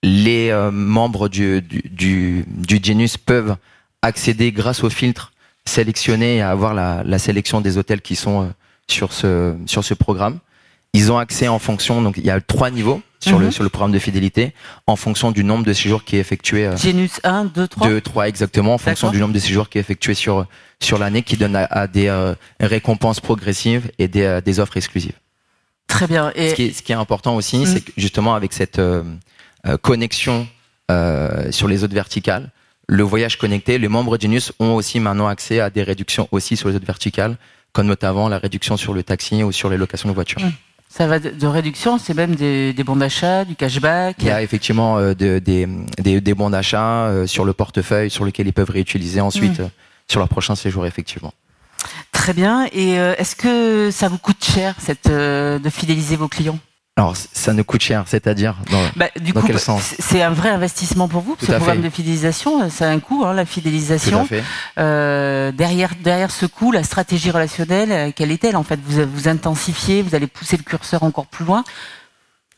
Les 0.03 0.51
euh, 0.51 0.71
membres 0.71 1.29
du, 1.29 1.61
du, 1.61 2.45
du, 2.47 2.81
Genius 2.83 3.17
peuvent 3.17 3.57
accéder 4.03 4.53
grâce 4.53 4.85
au 4.85 4.91
filtre 4.91 5.33
sélectionné 5.65 6.37
et 6.37 6.41
avoir 6.41 6.73
la, 6.73 7.03
la 7.05 7.19
sélection 7.19 7.61
des 7.61 7.79
hôtels 7.79 8.01
qui 8.01 8.15
sont 8.15 8.45
euh, 8.45 8.47
sur 8.87 9.13
ce 9.13 9.57
sur 9.67 9.83
ce 9.83 9.95
programme. 9.95 10.39
Ils 10.95 11.11
ont 11.11 11.19
accès 11.19 11.49
en 11.49 11.59
fonction, 11.59 12.01
donc 12.01 12.17
il 12.17 12.25
y 12.25 12.31
a 12.31 12.41
trois 12.41 12.71
niveaux 12.71 13.03
sur 13.19 13.41
le 13.41 13.47
mhm. 13.47 13.53
sur 13.53 13.65
le 13.65 13.69
programme 13.69 13.93
de 13.93 13.99
fidélité, 13.99 14.55
en 14.87 14.95
fonction 14.95 15.33
du 15.33 15.43
nombre 15.43 15.65
de 15.65 15.73
séjours 15.73 16.05
qui 16.05 16.17
est 16.17 16.21
effectué. 16.21 16.71
Genius 16.77 17.21
1, 17.25 17.47
2, 17.47 17.67
3 17.67 17.89
2, 17.89 18.01
3 18.01 18.29
exactement, 18.29 18.75
en 18.75 18.79
fonction 18.79 19.11
du 19.11 19.19
nombre 19.19 19.35
de 19.35 19.41
séjours 19.41 19.69
qui 19.69 19.79
est 19.79 19.81
effectué 19.81 20.15
sur 20.15 20.47
sur 20.81 20.99
l'année, 20.99 21.23
qui 21.23 21.37
donne 21.37 21.57
à, 21.57 21.87
des 21.89 22.09
récompenses 22.61 23.19
progressives 23.19 23.91
et 23.99 24.07
des, 24.07 24.41
des 24.45 24.61
offres 24.61 24.77
exclusives. 24.77 25.19
Très 25.89 26.07
bien. 26.07 26.31
Et... 26.37 26.51
Ce, 26.51 26.55
qui 26.55 26.63
est, 26.65 26.73
ce 26.73 26.83
qui 26.83 26.93
est 26.93 26.97
important 26.97 27.35
aussi, 27.35 27.59
mm. 27.59 27.67
c'est 27.67 27.81
que 27.81 27.93
justement 27.97 28.35
avec 28.35 28.53
cette 28.53 28.79
euh, 28.79 29.03
euh, 29.67 29.77
connexion 29.77 30.47
euh, 30.91 31.51
sur 31.51 31.67
les 31.67 31.83
autres 31.83 31.95
verticales, 31.95 32.51
le 32.87 33.03
voyage 33.03 33.37
connecté, 33.37 33.79
les 33.79 33.89
membres 33.89 34.17
d'Inus 34.17 34.53
ont 34.61 34.75
aussi 34.75 35.01
maintenant 35.01 35.27
accès 35.27 35.61
à 35.61 35.69
des 35.69 35.83
réductions 35.83 36.29
aussi 36.31 36.57
sur 36.57 36.69
les 36.69 36.77
autres 36.77 36.87
verticales, 36.87 37.37
comme 37.73 37.87
notamment 37.87 38.29
la 38.29 38.39
réduction 38.39 38.77
sur 38.77 38.95
le 38.95 39.03
taxi 39.03 39.43
ou 39.43 39.51
sur 39.51 39.69
les 39.69 39.77
locations 39.77 40.09
de 40.09 40.15
voitures. 40.15 40.41
Ça 40.89 41.07
va 41.07 41.19
de, 41.19 41.47
réduction, 41.47 41.99
c'est 41.99 42.15
même 42.15 42.35
des, 42.35 42.73
des 42.73 42.85
bons 42.85 42.97
d'achat, 42.97 43.45
du 43.45 43.57
cashback. 43.57 44.17
Il 44.21 44.29
y 44.29 44.31
a 44.31 44.43
effectivement 44.43 44.97
euh, 44.97 45.13
de, 45.13 45.39
des, 45.39 45.69
des, 45.99 46.21
des, 46.23 46.35
bons 46.35 46.49
d'achat 46.49 47.13
sur 47.27 47.45
le 47.45 47.53
portefeuille, 47.53 48.09
sur 48.09 48.25
lequel 48.25 48.47
ils 48.47 48.55
peuvent 48.55 48.71
réutiliser 48.71 49.21
ensuite 49.21 49.61
mm. 49.61 49.71
sur 50.09 50.21
leur 50.21 50.31
prochain 50.31 50.55
séjour, 50.55 50.87
effectivement. 50.87 51.35
Très 52.29 52.35
bien. 52.35 52.67
Et 52.73 52.99
euh, 52.99 53.15
est-ce 53.17 53.35
que 53.35 53.91
ça 53.91 54.09
vous 54.09 54.19
coûte 54.19 54.45
cher 54.45 54.75
cette, 54.79 55.07
euh, 55.07 55.59
de 55.59 55.71
fidéliser 55.71 56.15
vos 56.15 56.29
clients? 56.29 56.59
Alors, 56.95 57.17
ça 57.17 57.55
nous 57.55 57.65
coûte 57.65 57.81
cher, 57.81 58.05
c'est-à-dire 58.07 58.55
dans, 58.71 58.85
bah, 58.97 59.09
du 59.19 59.33
coup, 59.33 59.41
quel 59.47 59.59
sens? 59.59 59.95
C'est 59.99 60.21
un 60.21 60.29
vrai 60.29 60.51
investissement 60.51 61.09
pour 61.09 61.23
vous, 61.23 61.39
ce 61.41 61.53
programme 61.53 61.81
de 61.81 61.89
fidélisation, 61.89 62.69
ça 62.69 62.91
a 62.91 62.93
un 62.93 63.01
coût, 63.01 63.25
hein, 63.25 63.33
la 63.33 63.47
fidélisation. 63.47 64.29
Euh, 64.79 65.53
derrière, 65.53 65.93
derrière 66.05 66.31
ce 66.31 66.45
coût, 66.45 66.71
la 66.71 66.83
stratégie 66.83 67.31
relationnelle, 67.31 68.13
quelle 68.13 68.31
est-elle 68.31 68.57
en 68.57 68.63
fait? 68.63 68.79
Vous, 68.85 69.07
vous 69.07 69.27
intensifiez, 69.27 70.03
vous 70.03 70.15
allez 70.15 70.27
pousser 70.27 70.59
le 70.59 70.65
curseur 70.65 71.05
encore 71.05 71.29
plus 71.29 71.47
loin? 71.47 71.65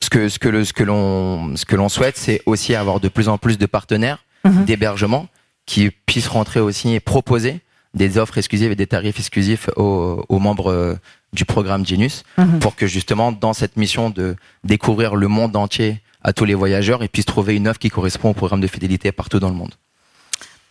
Ce 0.02 0.10
que, 0.10 0.28
ce 0.28 0.40
que, 0.40 0.48
le, 0.48 0.64
ce 0.64 0.72
que 0.72 0.82
l'on 0.82 1.54
ce 1.54 1.64
que 1.64 1.76
l'on 1.76 1.88
souhaite, 1.88 2.16
c'est 2.16 2.42
aussi 2.44 2.74
avoir 2.74 2.98
de 2.98 3.06
plus 3.06 3.28
en 3.28 3.38
plus 3.38 3.56
de 3.56 3.66
partenaires 3.66 4.18
mhm. 4.44 4.64
d'hébergement 4.64 5.28
qui 5.64 5.92
puissent 6.06 6.26
rentrer 6.26 6.58
aussi 6.58 6.92
et 6.92 6.98
proposer 6.98 7.60
des 7.94 8.18
offres 8.18 8.38
exclusives 8.38 8.72
et 8.72 8.76
des 8.76 8.86
tarifs 8.86 9.18
exclusifs 9.18 9.68
aux, 9.76 10.38
membres 10.38 10.70
euh, 10.70 10.94
du 11.32 11.44
programme 11.44 11.84
Genius 11.84 12.22
mhm. 12.38 12.58
pour 12.60 12.76
que 12.76 12.86
justement 12.86 13.32
dans 13.32 13.52
cette 13.52 13.76
mission 13.76 14.10
de 14.10 14.36
découvrir 14.64 15.16
le 15.16 15.28
monde 15.28 15.56
entier 15.56 16.00
à 16.22 16.32
tous 16.32 16.44
les 16.44 16.54
voyageurs, 16.54 17.02
ils 17.02 17.08
puissent 17.08 17.26
trouver 17.26 17.56
une 17.56 17.68
offre 17.68 17.78
qui 17.78 17.88
correspond 17.88 18.30
au 18.30 18.34
programme 18.34 18.60
de 18.60 18.66
fidélité 18.66 19.10
partout 19.12 19.40
dans 19.40 19.48
le 19.48 19.54
monde. 19.54 19.74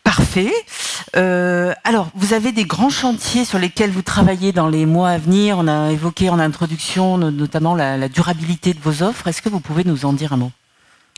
Parfait. 0.04 0.52
Euh, 1.16 1.74
alors, 1.84 2.10
vous 2.16 2.34
avez 2.34 2.52
des 2.52 2.64
grands 2.64 2.90
chantiers 2.90 3.46
sur 3.46 3.60
lesquels 3.60 3.92
vous 3.92 4.02
travaillez 4.02 4.52
dans 4.52 4.68
les 4.68 4.86
mois 4.86 5.10
à 5.10 5.18
venir. 5.18 5.58
On 5.60 5.68
a 5.68 5.92
évoqué 5.92 6.30
en 6.30 6.40
introduction 6.40 7.18
notamment 7.18 7.76
la, 7.76 8.10
durabilité 8.10 8.74
de 8.74 8.80
vos 8.80 9.04
offres. 9.04 9.28
Est-ce 9.28 9.42
que 9.42 9.50
vous 9.50 9.60
pouvez 9.60 9.84
nous 9.84 10.06
en 10.06 10.14
dire 10.14 10.34
un 10.34 10.38
mot? 10.38 10.52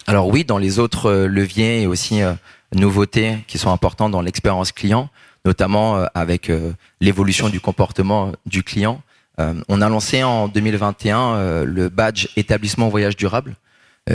Alors 0.08 0.28
oui, 0.28 0.44
dans 0.44 0.58
les 0.58 0.80
autres 0.80 1.06
euh, 1.10 1.28
leviers 1.28 1.84
et 1.84 1.88
aussi 1.88 2.22
euh, 2.22 2.34
nouveautés 2.74 3.38
qui 3.48 3.58
sont 3.58 3.72
importantes 3.72 4.12
dans 4.12 4.22
l'expérience 4.22 4.72
client, 4.72 5.10
notamment 5.46 6.06
avec 6.14 6.52
l'évolution 7.00 7.50
du 7.50 7.60
comportement 7.60 8.32
du 8.46 8.64
client. 8.64 9.02
on 9.38 9.82
a 9.82 9.90
lancé 9.90 10.24
en 10.24 10.48
2021 10.48 11.64
le 11.64 11.90
badge 11.90 12.28
établissement 12.36 12.90
voyage 12.90 13.16
durable, 13.16 13.56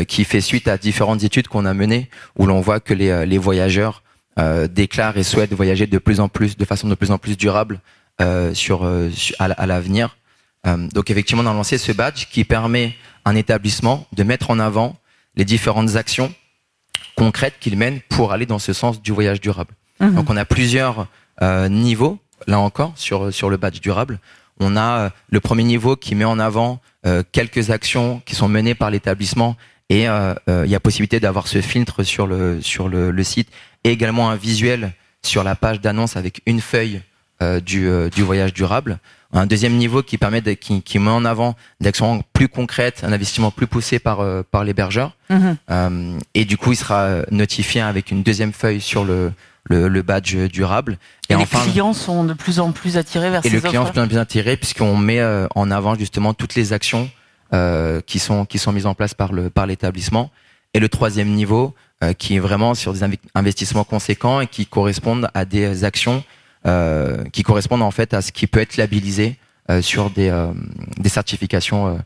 qui 0.06 0.24
fait 0.24 0.40
suite 0.40 0.68
à 0.68 0.78
différentes 0.78 1.24
études 1.24 1.48
qu'on 1.48 1.64
a 1.64 1.74
menées, 1.74 2.08
où 2.36 2.46
l'on 2.46 2.60
voit 2.60 2.80
que 2.80 2.94
les, 2.94 3.38
voyageurs 3.38 4.02
euh, 4.38 4.68
déclarent 4.68 5.16
et 5.16 5.22
souhaitent 5.22 5.54
voyager 5.54 5.86
de 5.86 5.96
plus 5.96 6.20
en 6.20 6.28
plus, 6.28 6.58
de 6.58 6.64
façon 6.66 6.88
de 6.88 6.94
plus 6.94 7.10
en 7.10 7.16
plus 7.16 7.38
durable 7.38 7.80
euh, 8.20 8.52
sur, 8.52 8.84
euh, 8.84 9.08
à, 9.38 9.66
l'avenir. 9.66 10.18
donc 10.64 11.10
effectivement, 11.10 11.42
on 11.42 11.46
a 11.46 11.54
lancé 11.54 11.78
ce 11.78 11.90
badge 11.90 12.26
qui 12.30 12.44
permet 12.44 12.94
à 13.24 13.30
un 13.30 13.34
établissement 13.34 14.06
de 14.12 14.22
mettre 14.24 14.50
en 14.50 14.58
avant 14.58 14.94
les 15.36 15.46
différentes 15.46 15.96
actions 15.96 16.34
concrètes 17.16 17.54
qu'il 17.60 17.78
mène 17.78 18.00
pour 18.10 18.32
aller 18.32 18.44
dans 18.44 18.58
ce 18.58 18.74
sens 18.74 19.00
du 19.00 19.10
voyage 19.10 19.40
durable. 19.40 19.72
Mhm. 20.00 20.14
Donc 20.14 20.30
on 20.30 20.36
a 20.36 20.44
plusieurs 20.44 21.06
niveaux, 21.68 22.18
là 22.46 22.58
encore, 22.58 22.92
sur, 22.96 23.32
sur 23.32 23.50
le 23.50 23.56
badge 23.56 23.80
durable. 23.80 24.18
On 24.58 24.74
a 24.76 25.10
le 25.28 25.40
premier 25.40 25.64
niveau 25.64 25.96
qui 25.96 26.14
met 26.14 26.24
en 26.24 26.38
avant 26.38 26.80
quelques 27.32 27.70
actions 27.70 28.22
qui 28.24 28.34
sont 28.34 28.48
menées 28.48 28.74
par 28.74 28.90
l'établissement 28.90 29.54
et 29.90 30.04
il 30.04 30.70
y 30.70 30.74
a 30.74 30.80
possibilité 30.80 31.20
d'avoir 31.20 31.46
ce 31.46 31.60
filtre 31.60 32.04
sur 32.04 32.26
le 32.26 32.62
sur 32.62 32.88
le, 32.88 33.10
le, 33.10 33.22
site 33.22 33.48
et 33.84 33.90
également 33.90 34.30
un 34.30 34.36
visuel 34.36 34.92
sur 35.22 35.44
la 35.44 35.54
page 35.56 35.82
d'annonce 35.82 36.16
avec 36.16 36.40
une 36.46 36.60
feuille 36.60 37.02
euh, 37.42 37.60
du, 37.60 37.86
euh, 37.86 38.08
du, 38.08 38.22
voyage 38.22 38.54
durable. 38.54 38.98
Un 39.30 39.44
deuxième 39.44 39.74
niveau 39.74 40.02
qui 40.02 40.16
permet 40.16 40.40
de, 40.40 40.52
qui, 40.52 40.80
qui, 40.80 40.98
met 40.98 41.10
en 41.10 41.26
avant 41.26 41.54
des 41.82 41.88
actions 41.88 42.22
plus 42.32 42.48
concrètes, 42.48 43.02
un 43.04 43.12
investissement 43.12 43.50
plus 43.50 43.66
poussé 43.66 43.98
par, 43.98 44.20
euh, 44.20 44.42
par 44.50 44.64
l'hébergeur. 44.64 45.14
Mhm. 45.28 46.18
et 46.34 46.46
du 46.46 46.56
coup, 46.56 46.72
il 46.72 46.76
sera 46.76 47.22
notifié 47.30 47.82
avec 47.82 48.10
une 48.10 48.22
deuxième 48.22 48.54
feuille 48.54 48.80
sur 48.80 49.04
le, 49.04 49.32
le, 49.68 49.88
le 49.88 50.02
badge 50.02 50.36
durable. 50.48 50.98
Et, 51.28 51.32
et 51.32 51.36
enfin, 51.36 51.58
les 51.64 51.70
clients 51.70 51.92
sont 51.92 52.24
de 52.24 52.34
plus 52.34 52.60
en 52.60 52.72
plus 52.72 52.96
attirés 52.96 53.30
vers 53.30 53.44
et 53.44 53.48
ces 53.48 53.56
Et 53.56 53.60
le 53.60 53.68
client 53.68 53.84
est 53.84 53.86
de 53.86 53.92
plus 53.92 54.00
en 54.00 54.06
plus 54.08 54.18
attiré 54.18 54.56
puisqu'on 54.56 54.96
met 54.96 55.20
en 55.54 55.70
avant 55.70 55.94
justement 55.94 56.34
toutes 56.34 56.54
les 56.54 56.72
actions 56.72 57.10
qui 58.06 58.18
sont 58.18 58.44
qui 58.44 58.58
sont 58.58 58.72
mises 58.72 58.86
en 58.86 58.94
place 58.94 59.14
par 59.14 59.32
le 59.32 59.50
par 59.50 59.66
l'établissement. 59.66 60.30
Et 60.74 60.78
le 60.78 60.88
troisième 60.90 61.30
niveau, 61.30 61.74
euh, 62.04 62.12
qui 62.12 62.36
est 62.36 62.38
vraiment 62.38 62.74
sur 62.74 62.92
des 62.92 63.00
investissements 63.34 63.84
conséquents 63.84 64.42
et 64.42 64.46
qui 64.46 64.66
correspondent 64.66 65.30
à 65.32 65.46
des 65.46 65.84
actions 65.84 66.22
euh, 66.66 67.24
qui 67.32 67.42
correspondent 67.42 67.80
en 67.80 67.90
fait 67.90 68.12
à 68.12 68.20
ce 68.20 68.32
qui 68.32 68.46
peut 68.46 68.60
être 68.60 68.76
labellisé 68.76 69.38
euh, 69.70 69.80
sur 69.80 70.10
des, 70.10 70.30
des 70.98 71.08
certifications 71.08 71.98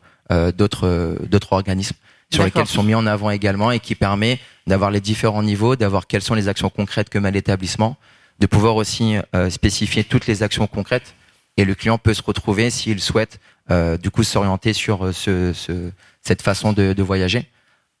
d'autres 0.55 1.17
d'autres 1.29 1.51
organismes 1.51 1.97
sur 2.33 2.43
lesquels 2.43 2.67
sont 2.67 2.83
mis 2.83 2.95
en 2.95 3.05
avant 3.05 3.29
également 3.29 3.71
et 3.71 3.79
qui 3.79 3.95
permet 3.95 4.39
d'avoir 4.67 4.91
les 4.91 5.01
différents 5.01 5.43
niveaux, 5.43 5.75
d'avoir 5.75 6.07
quelles 6.07 6.21
sont 6.21 6.35
les 6.35 6.47
actions 6.47 6.69
concrètes 6.69 7.09
que 7.09 7.19
met 7.19 7.31
l'établissement, 7.31 7.97
de 8.39 8.47
pouvoir 8.47 8.75
aussi 8.75 9.15
spécifier 9.49 10.03
toutes 10.03 10.27
les 10.27 10.43
actions 10.43 10.67
concrètes 10.67 11.15
et 11.57 11.65
le 11.65 11.75
client 11.75 11.97
peut 11.97 12.13
se 12.13 12.21
retrouver 12.21 12.69
s'il 12.69 13.01
souhaite 13.01 13.39
du 14.01 14.09
coup 14.11 14.23
s'orienter 14.23 14.73
sur 14.73 15.13
ce, 15.13 15.53
ce, 15.53 15.91
cette 16.21 16.41
façon 16.41 16.73
de, 16.73 16.93
de 16.93 17.03
voyager 17.03 17.49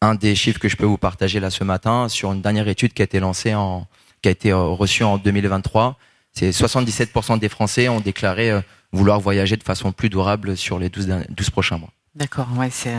un 0.01 0.15
des 0.15 0.35
chiffres 0.35 0.59
que 0.59 0.67
je 0.67 0.75
peux 0.75 0.85
vous 0.85 0.97
partager 0.97 1.39
là 1.39 1.49
ce 1.49 1.63
matin 1.63 2.09
sur 2.09 2.31
une 2.33 2.41
dernière 2.41 2.67
étude 2.67 2.93
qui 2.93 3.01
a 3.01 3.05
été 3.05 3.19
lancée 3.19 3.53
en, 3.53 3.87
qui 4.21 4.29
a 4.29 4.31
été 4.31 4.51
euh, 4.51 4.57
reçue 4.57 5.03
en 5.03 5.17
2023. 5.17 5.97
C'est 6.33 6.49
77% 6.49 7.39
des 7.39 7.49
Français 7.49 7.87
ont 7.87 8.01
déclaré 8.01 8.51
euh, 8.51 8.61
vouloir 8.91 9.19
voyager 9.19 9.57
de 9.57 9.63
façon 9.63 9.91
plus 9.91 10.09
durable 10.09 10.57
sur 10.57 10.79
les 10.79 10.89
12, 10.89 11.25
12 11.29 11.49
prochains 11.51 11.77
mois. 11.77 11.91
D'accord, 12.13 12.47
ouais, 12.57 12.69
c'est 12.69 12.93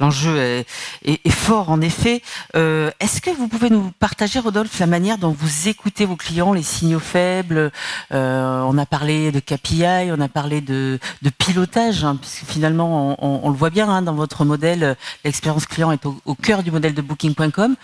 l'enjeu 0.00 0.36
est, 0.38 0.66
est, 1.04 1.30
fort 1.30 1.70
en 1.70 1.80
effet. 1.80 2.20
Euh, 2.56 2.90
Est-ce 2.98 3.20
que 3.20 3.30
vous 3.30 3.46
pouvez 3.46 3.70
nous 3.70 3.92
partager, 4.00 4.40
Rodolphe, 4.40 4.80
la 4.80 4.88
manière 4.88 5.18
dont 5.18 5.30
vous 5.30 5.68
écoutez 5.68 6.04
vos 6.04 6.16
clients, 6.16 6.52
les 6.52 6.64
signaux 6.64 6.98
faibles? 6.98 7.70
Euh, 8.10 8.60
On 8.62 8.76
a 8.76 8.84
parlé 8.84 9.30
de 9.30 9.38
KPI, 9.38 10.10
on 10.10 10.20
a 10.20 10.28
parlé 10.28 10.60
de, 10.62 10.98
de 11.22 11.30
pilotage, 11.30 12.02
hein, 12.02 12.16
puisque 12.20 12.44
finalement, 12.44 13.16
on, 13.22 13.46
on, 13.46 13.50
le 13.50 13.56
voit 13.56 13.70
bien 13.70 13.88
hein, 13.88 14.02
dans 14.02 14.14
votre 14.14 14.44
modèle, 14.44 14.96
l'expérience 15.24 15.66
client 15.66 15.92
est 15.92 16.04
au, 16.04 16.20
au, 16.24 16.34
cœur 16.34 16.64
du 16.64 16.72
modèle 16.72 16.94
de 16.94 17.02
Booking.com. 17.02 17.76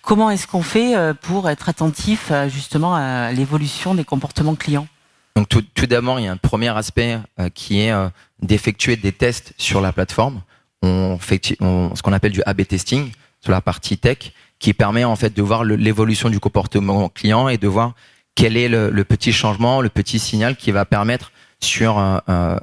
Comment 0.00 0.30
est-ce 0.30 0.46
qu'on 0.46 0.62
fait 0.62 0.96
euh, 0.96 1.12
pour 1.12 1.50
être 1.50 1.68
attentif 1.68 2.32
justement 2.48 2.94
à 2.94 3.32
l'évolution 3.32 3.94
des 3.94 4.04
comportements 4.04 4.54
clients? 4.54 4.86
Donc 5.36 5.48
tout, 5.48 5.62
tout 5.74 5.86
d'abord, 5.86 6.20
il 6.20 6.24
y 6.24 6.28
a 6.28 6.32
un 6.32 6.36
premier 6.36 6.76
aspect 6.76 7.18
euh, 7.38 7.48
qui 7.54 7.80
est 7.80 7.92
euh, 7.92 8.08
d'effectuer 8.42 8.96
des 8.96 9.12
tests 9.12 9.54
sur 9.56 9.80
la 9.80 9.92
plateforme. 9.92 10.42
On 10.82 11.18
fait 11.18 11.40
ce 11.44 12.02
qu'on 12.02 12.12
appelle 12.12 12.32
du 12.32 12.42
A/B 12.44 12.62
testing 12.66 13.12
sur 13.40 13.52
la 13.52 13.60
partie 13.60 13.98
tech, 13.98 14.32
qui 14.58 14.74
permet 14.74 15.04
en 15.04 15.16
fait 15.16 15.34
de 15.34 15.42
voir 15.42 15.64
l'évolution 15.64 16.28
du 16.28 16.40
comportement 16.40 17.08
client 17.08 17.48
et 17.48 17.56
de 17.56 17.68
voir 17.68 17.94
quel 18.34 18.56
est 18.56 18.68
le, 18.68 18.90
le, 18.90 19.04
petit 19.04 19.32
changement, 19.32 19.80
le 19.80 19.88
petit 19.88 20.18
signal 20.18 20.56
qui 20.56 20.70
va 20.70 20.84
permettre 20.84 21.32
sur 21.60 21.98
euh, 21.98 22.56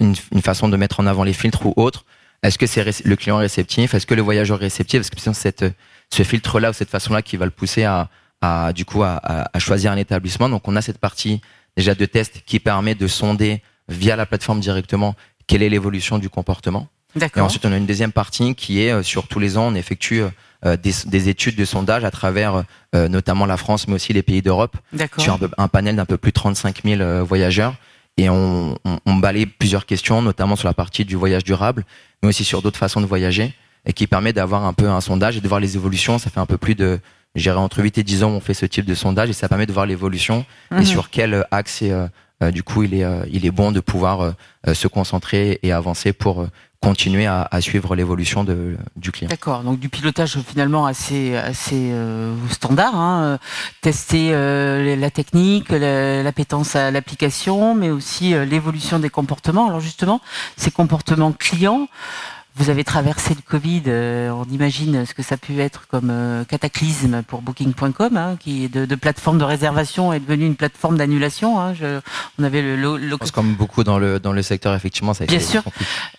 une, 0.00 0.14
une, 0.32 0.42
façon 0.42 0.68
de 0.68 0.76
mettre 0.76 1.00
en 1.00 1.06
avant 1.06 1.22
les 1.22 1.32
filtres 1.32 1.66
ou 1.66 1.72
autre. 1.76 2.04
Est-ce 2.42 2.58
que 2.58 2.66
c'est 2.66 3.04
le 3.04 3.16
client 3.16 3.36
réceptif? 3.36 3.94
Est-ce 3.94 4.06
que 4.06 4.14
le 4.14 4.22
voyageur 4.22 4.58
réceptif? 4.58 5.00
Est-ce 5.00 5.10
que 5.10 5.20
c'est 5.34 5.64
ce 6.12 6.22
filtre-là 6.22 6.70
ou 6.70 6.72
cette 6.72 6.90
façon-là 6.90 7.22
qui 7.22 7.36
va 7.36 7.44
le 7.44 7.50
pousser 7.50 7.84
à, 7.84 8.08
à 8.40 8.72
du 8.72 8.84
coup 8.84 9.02
à, 9.02 9.20
à, 9.52 9.58
choisir 9.58 9.92
un 9.92 9.96
établissement? 9.96 10.48
Donc 10.48 10.66
on 10.66 10.74
a 10.76 10.82
cette 10.82 10.98
partie 10.98 11.40
déjà 11.76 11.94
de 11.94 12.04
test 12.06 12.42
qui 12.46 12.60
permet 12.60 12.94
de 12.94 13.06
sonder 13.06 13.62
via 13.88 14.16
la 14.16 14.26
plateforme 14.26 14.60
directement 14.60 15.14
quelle 15.46 15.62
est 15.62 15.68
l'évolution 15.68 16.18
du 16.18 16.28
comportement. 16.28 16.88
Et 17.36 17.40
ensuite, 17.40 17.66
on 17.66 17.72
a 17.72 17.76
une 17.76 17.86
deuxième 17.86 18.12
partie 18.12 18.54
qui 18.54 18.82
est 18.82 18.92
euh, 18.92 19.02
sur 19.02 19.26
tous 19.26 19.40
les 19.40 19.58
ans, 19.58 19.66
on 19.66 19.74
effectue 19.74 20.22
euh, 20.64 20.76
des, 20.76 20.92
des, 21.06 21.28
études 21.28 21.56
de 21.56 21.64
sondage 21.64 22.04
à 22.04 22.10
travers 22.10 22.64
euh, 22.94 23.08
notamment 23.08 23.46
la 23.46 23.56
France, 23.56 23.88
mais 23.88 23.94
aussi 23.94 24.12
les 24.12 24.22
pays 24.22 24.42
d'Europe, 24.42 24.76
sur 25.18 25.38
un, 25.58 25.68
panel 25.68 25.96
d'un 25.96 26.04
peu 26.04 26.16
plus 26.16 26.30
de 26.30 26.34
35 26.34 26.82
000 26.84 27.24
voyageurs. 27.24 27.74
Et 28.16 28.28
on, 28.28 28.78
on, 28.84 28.98
on 29.06 29.16
balaye 29.16 29.46
plusieurs 29.46 29.86
questions, 29.86 30.22
notamment 30.22 30.54
sur 30.54 30.68
la 30.68 30.74
partie 30.74 31.04
du 31.04 31.16
voyage 31.16 31.42
durable, 31.42 31.84
mais 32.22 32.28
aussi 32.28 32.44
sur 32.44 32.62
d'autres 32.62 32.78
façons 32.78 33.00
de 33.00 33.06
voyager, 33.06 33.54
et 33.86 33.92
qui 33.92 34.06
permet 34.06 34.32
d'avoir 34.32 34.64
un 34.66 34.72
peu 34.72 34.88
un 34.88 35.00
sondage 35.00 35.36
et 35.36 35.40
de 35.40 35.48
voir 35.48 35.60
les 35.60 35.76
évolutions. 35.76 36.18
Ça 36.18 36.30
fait 36.30 36.40
un 36.40 36.46
peu 36.46 36.58
plus 36.58 36.74
de 36.74 37.00
J'irai 37.36 37.58
entre 37.58 37.80
8 37.80 37.98
et 37.98 38.02
10 38.02 38.24
ans, 38.24 38.30
on 38.30 38.40
fait 38.40 38.54
ce 38.54 38.66
type 38.66 38.84
de 38.84 38.94
sondage 38.94 39.30
et 39.30 39.32
ça 39.32 39.48
permet 39.48 39.66
de 39.66 39.72
voir 39.72 39.86
l'évolution 39.86 40.44
et 40.72 40.76
mhm. 40.76 40.84
sur 40.84 41.10
quel 41.10 41.46
axe 41.52 41.80
euh, 41.82 42.08
euh, 42.42 42.50
du 42.50 42.62
coup 42.64 42.82
il 42.82 42.94
est, 42.94 43.04
euh, 43.04 43.24
il 43.30 43.46
est 43.46 43.52
bon 43.52 43.70
de 43.70 43.80
pouvoir 43.80 44.34
se 44.72 44.88
concentrer 44.88 45.60
et 45.62 45.72
avancer 45.72 46.12
pour 46.12 46.46
continuer 46.80 47.26
à, 47.26 47.46
à 47.50 47.60
suivre 47.60 47.94
l'évolution 47.94 48.44
du 48.96 49.12
client. 49.12 49.28
D'accord, 49.28 49.62
donc 49.62 49.78
du 49.78 49.88
pilotage 49.88 50.38
finalement 50.40 50.86
assez, 50.86 51.36
assez 51.36 51.92
standard, 52.50 52.96
hein. 52.96 53.38
tester 53.82 54.30
la 54.32 55.10
technique, 55.10 55.68
l'appétence 55.70 56.76
à 56.76 56.90
l'application, 56.90 57.74
mais 57.74 57.90
aussi 57.90 58.30
l'évolution 58.46 58.98
des 58.98 59.10
comportements. 59.10 59.68
Alors 59.68 59.80
justement, 59.80 60.20
ces 60.56 60.70
comportements 60.70 61.32
clients, 61.32 61.88
vous 62.56 62.68
avez 62.68 62.84
traversé 62.84 63.34
le 63.34 63.42
Covid, 63.42 63.82
euh, 63.86 64.30
on 64.30 64.44
imagine 64.44 65.06
ce 65.06 65.14
que 65.14 65.22
ça 65.22 65.36
a 65.36 65.38
pu 65.38 65.60
être 65.60 65.86
comme 65.86 66.10
euh, 66.10 66.44
cataclysme 66.44 67.22
pour 67.22 67.42
Booking.com, 67.42 68.16
hein, 68.16 68.36
qui 68.40 68.68
de, 68.68 68.84
de, 68.84 68.94
plateforme 68.96 69.38
de 69.38 69.44
réservation 69.44 70.12
est 70.12 70.20
devenue 70.20 70.46
une 70.46 70.56
plateforme 70.56 70.98
d'annulation. 70.98 71.60
Hein, 71.60 71.74
on 72.38 72.44
avait 72.44 72.62
le, 72.62 72.76
le, 72.76 73.16
comme 73.32 73.54
beaucoup 73.54 73.84
dans 73.84 73.98
le 73.98 74.18
dans 74.18 74.32
le 74.32 74.42
secteur, 74.42 74.74
effectivement, 74.74 75.14
ça 75.14 75.24
a 75.24 75.26
Bien 75.26 75.40
sûr. 75.40 75.62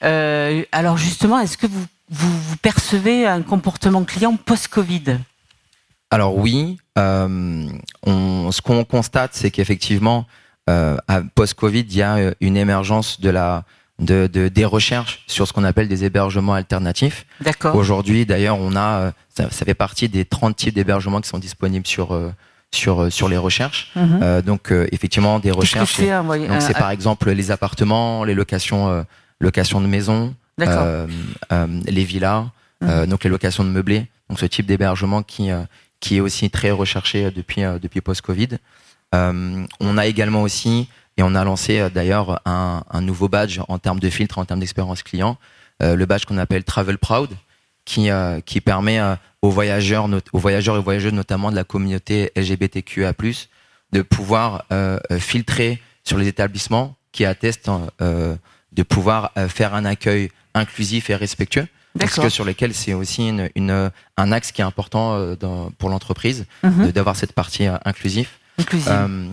Euh, 0.03 0.63
alors 0.71 0.97
justement, 0.97 1.39
est-ce 1.39 1.57
que 1.57 1.67
vous, 1.67 1.85
vous, 2.09 2.41
vous 2.41 2.57
percevez 2.57 3.27
un 3.27 3.41
comportement 3.41 4.03
client 4.03 4.37
post-Covid? 4.37 5.17
Alors 6.11 6.37
oui, 6.37 6.77
on, 6.97 8.51
ce 8.51 8.61
qu'on 8.61 8.83
constate, 8.83 9.31
c'est 9.33 9.51
qu'effectivement, 9.51 10.25
post-Covid, 11.35 11.81
il 11.81 11.95
y 11.95 12.01
a 12.01 12.33
une 12.39 12.57
émergence 12.57 13.19
de 13.19 13.29
la 13.29 13.63
de, 14.01 14.27
de, 14.27 14.47
des 14.47 14.65
recherches 14.65 15.23
sur 15.27 15.47
ce 15.47 15.53
qu'on 15.53 15.63
appelle 15.63 15.87
des 15.87 16.03
hébergements 16.03 16.53
alternatifs. 16.53 17.25
D'accord. 17.39 17.75
Aujourd'hui, 17.75 18.25
d'ailleurs, 18.25 18.59
on 18.59 18.75
a, 18.75 18.99
euh, 18.99 19.11
ça, 19.29 19.49
ça, 19.51 19.63
fait 19.63 19.75
partie 19.75 20.09
des 20.09 20.25
30 20.25 20.55
types 20.55 20.75
d'hébergements 20.75 21.21
qui 21.21 21.29
sont 21.29 21.37
disponibles 21.37 21.87
sur 21.87 22.13
euh, 22.13 22.31
sur 22.73 23.03
euh, 23.03 23.09
sur 23.09 23.29
les 23.29 23.37
recherches. 23.37 23.91
Mhm. 23.95 24.19
euh, 24.21 24.41
donc 24.41 24.73
effectivement 24.91 25.39
des 25.39 25.51
recherches. 25.51 25.95
C'est 25.95 26.77
par 26.77 26.89
exemple 26.89 27.31
les 27.31 27.51
appartements, 27.51 28.23
les 28.23 28.33
locations 28.33 29.05
locations 29.39 29.81
de 29.81 29.87
maisons, 29.87 30.33
les 30.57 32.03
villas, 32.03 32.45
mhm. 32.81 33.05
donc 33.07 33.23
les 33.23 33.29
locations 33.29 33.63
de 33.63 33.69
meublés. 33.69 34.07
Donc 34.29 34.39
ce 34.39 34.45
type 34.45 34.65
d'hébergement 34.65 35.21
qui 35.23 35.49
qui 35.99 36.17
est 36.17 36.19
aussi 36.19 36.49
très 36.49 36.71
recherché 36.71 37.29
depuis, 37.29 37.61
depuis 37.79 38.01
post-Covid. 38.01 38.57
on 39.13 39.97
a 39.97 40.05
également 40.07 40.41
aussi, 40.41 40.87
et 41.21 41.23
on 41.23 41.35
a 41.35 41.43
lancé 41.43 41.87
d'ailleurs 41.93 42.41
un, 42.45 42.83
un, 42.89 43.01
nouveau 43.01 43.29
badge 43.29 43.59
en 43.67 43.77
termes 43.77 43.99
de 43.99 44.09
filtre, 44.09 44.39
en 44.39 44.45
termes 44.45 44.59
d'expérience 44.59 45.03
client, 45.03 45.37
le 45.79 46.05
badge 46.05 46.25
qu'on 46.25 46.39
appelle 46.39 46.63
Travel 46.63 46.97
Proud, 46.97 47.29
qui, 47.85 48.09
qui 48.45 48.59
permet 48.59 48.99
aux 49.43 49.51
voyageurs, 49.51 50.09
aux 50.33 50.39
voyageurs 50.39 50.77
et 50.77 50.81
voyageuses 50.81 51.13
notamment 51.13 51.51
de 51.51 51.55
la 51.55 51.63
communauté 51.63 52.31
LGBTQA+, 52.35 53.13
de 53.91 54.01
pouvoir 54.01 54.65
filtrer 55.19 55.79
sur 56.03 56.17
les 56.17 56.27
établissements 56.27 56.95
qui 57.11 57.23
attestent 57.25 57.69
de 57.99 58.83
pouvoir 58.83 59.31
faire 59.47 59.75
un 59.75 59.85
accueil 59.85 60.31
inclusif 60.55 61.11
et 61.11 61.15
respectueux 61.15 61.67
parce 61.99 62.19
que 62.19 62.29
sur 62.29 62.45
lesquels 62.45 62.73
c'est 62.73 62.93
aussi 62.93 63.27
une, 63.27 63.49
une, 63.55 63.91
un 64.17 64.31
axe 64.31 64.51
qui 64.51 64.61
est 64.61 64.65
important 64.65 65.15
euh, 65.15 65.35
dans, 65.35 65.71
pour 65.71 65.89
l'entreprise 65.89 66.45
mhm. 66.63 66.91
d'avoir 66.91 67.15
cette 67.15 67.33
partie 67.33 67.67
euh, 67.67 67.77
inclusive. 67.85 68.29
Euh, 68.87 69.27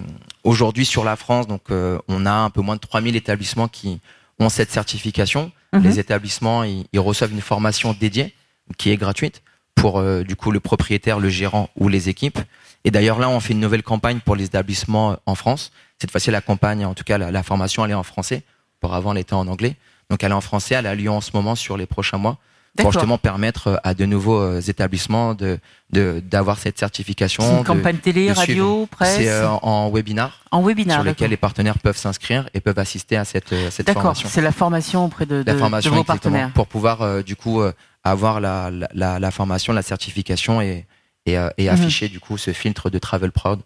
Aujourd'hui 0.45 0.87
sur 0.87 1.05
la 1.05 1.17
France, 1.17 1.47
donc 1.47 1.63
euh, 1.71 1.99
on 2.09 2.25
a 2.25 2.33
un 2.33 2.51
peu 2.51 2.61
moins 2.61 2.77
de 2.77 2.81
3000 2.81 3.17
établissements 3.17 3.69
qui 3.69 4.01
ont 4.39 4.49
cette 4.49 4.71
certification. 4.71 5.53
Mhm. 5.73 5.83
Les 5.83 5.99
établissements, 5.99 6.63
ils, 6.65 6.87
ils, 6.93 7.01
reçoivent 7.01 7.33
une 7.33 7.41
formation 7.41 7.93
dédiée 7.93 8.35
qui 8.79 8.91
est 8.91 8.97
gratuite 8.97 9.43
pour 9.75 9.99
euh, 9.99 10.23
du 10.23 10.37
coup 10.37 10.51
le 10.51 10.61
propriétaire, 10.61 11.19
le 11.19 11.29
gérant 11.29 11.69
ou 11.77 11.89
les 11.89 12.09
équipes. 12.09 12.39
Et 12.85 12.91
d'ailleurs 12.91 13.19
là, 13.19 13.29
on 13.29 13.41
fait 13.41 13.53
une 13.53 13.61
nouvelle 13.61 13.83
campagne 13.83 14.21
pour 14.21 14.37
les 14.37 14.45
établissements 14.45 15.19
en 15.27 15.35
France. 15.35 15.73
Cette 16.01 16.11
fois-ci, 16.11 16.31
la 16.31 16.41
campagne, 16.41 16.85
en 16.87 16.95
tout 16.95 17.05
cas 17.05 17.19
la, 17.19 17.31
la 17.31 17.43
formation, 17.43 17.85
elle 17.85 17.91
est 17.91 17.95
en 17.95 18.05
français. 18.05 18.45
Auparavant, 18.81 19.13
elle 19.13 19.19
était 19.19 19.35
en 19.35 19.49
anglais. 19.49 19.77
Donc 20.09 20.23
elle 20.23 20.31
est 20.31 20.35
en 20.35 20.41
français, 20.41 20.77
elle 20.77 20.87
a 20.87 20.95
lieu 20.95 21.11
en 21.11 21.21
ce 21.21 21.33
moment 21.35 21.55
sur 21.55 21.77
les 21.77 21.87
prochains 21.87 22.19
mois 22.19 22.39
pour 22.77 22.93
justement 22.93 23.19
permettre 23.19 23.69
euh, 23.69 23.77
à 23.83 23.95
de 23.95 24.05
nouveaux 24.05 24.41
euh, 24.41 24.61
établissements 24.61 25.35
de 25.35 25.59
d'avoir 25.91 26.59
cette 26.59 26.79
certification. 26.79 27.59
Une 27.59 27.65
campagne 27.65 27.97
télé, 27.97 28.31
radio, 28.31 28.87
presse. 28.91 29.17
C'est 29.17 29.31
euh, 29.31 29.49
en 29.49 29.91
webinar. 29.91 30.45
En 30.51 30.63
webinar. 30.63 30.99
Sur 30.99 31.05
lesquels 31.05 31.31
les 31.31 31.39
partenaires 31.39 31.79
peuvent 31.79 31.97
s'inscrire 31.97 32.49
et 32.53 32.61
peuvent 32.61 32.79
assister 32.79 33.17
à 33.17 33.25
cette 33.25 33.55
cette 33.71 33.91
formation. 33.91 34.25
D'accord. 34.25 34.31
C'est 34.31 34.43
la 34.43 34.53
formation 34.53 35.07
auprès 35.07 35.25
de, 35.25 35.43
de, 35.43 35.51
la 35.51 35.57
formation, 35.57 35.91
de 35.91 35.97
vos 35.97 36.05
partenaires. 36.05 36.51
Pour 36.53 36.67
pouvoir 36.67 37.25
du 37.25 37.37
coup 37.37 37.63
avoir 38.05 38.41
la, 38.41 38.71
la, 38.93 39.19
la, 39.19 39.31
formation, 39.31 39.73
la 39.73 39.83
certification 39.83 40.61
et 40.61 40.87
et, 41.25 41.35
et 41.57 41.65
mhm. 41.65 41.69
afficher 41.69 42.09
du 42.09 42.21
coup 42.21 42.37
ce 42.37 42.53
filtre 42.53 42.91
de 42.91 42.99
Travel 42.99 43.33
Proud. 43.33 43.61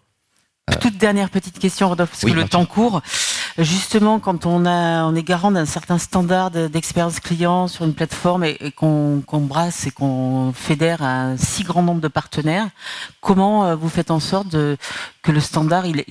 Toute 0.79 0.97
dernière 0.97 1.29
petite 1.29 1.59
question, 1.59 1.89
Rodolphe, 1.89 2.11
parce 2.11 2.23
que 2.23 2.31
le 2.31 2.47
temps 2.47 2.65
court. 2.65 3.01
Justement, 3.59 4.19
quand 4.19 4.47
on, 4.47 4.65
est 5.15 5.23
garant 5.23 5.51
d'un 5.51 5.65
certain 5.65 5.99
standard 5.99 6.49
d'expérience 6.49 7.19
client 7.19 7.67
sur 7.67 7.85
une 7.85 7.93
plateforme 7.93 8.43
et, 8.43 8.57
qu'on 8.75 9.21
brasse 9.31 9.85
et 9.85 9.91
qu'on 9.91 10.53
fédère 10.53 11.03
un 11.03 11.37
si 11.37 11.63
grand 11.63 11.83
nombre 11.83 12.01
de 12.01 12.07
partenaires, 12.07 12.67
comment 13.21 13.65
euh, 13.65 13.75
vous 13.75 13.89
faites 13.89 14.09
en 14.09 14.19
sorte 14.19 14.47
de, 14.47 14.75
que 15.21 15.31
le 15.31 15.39
standard 15.39 15.85
il, 15.85 16.03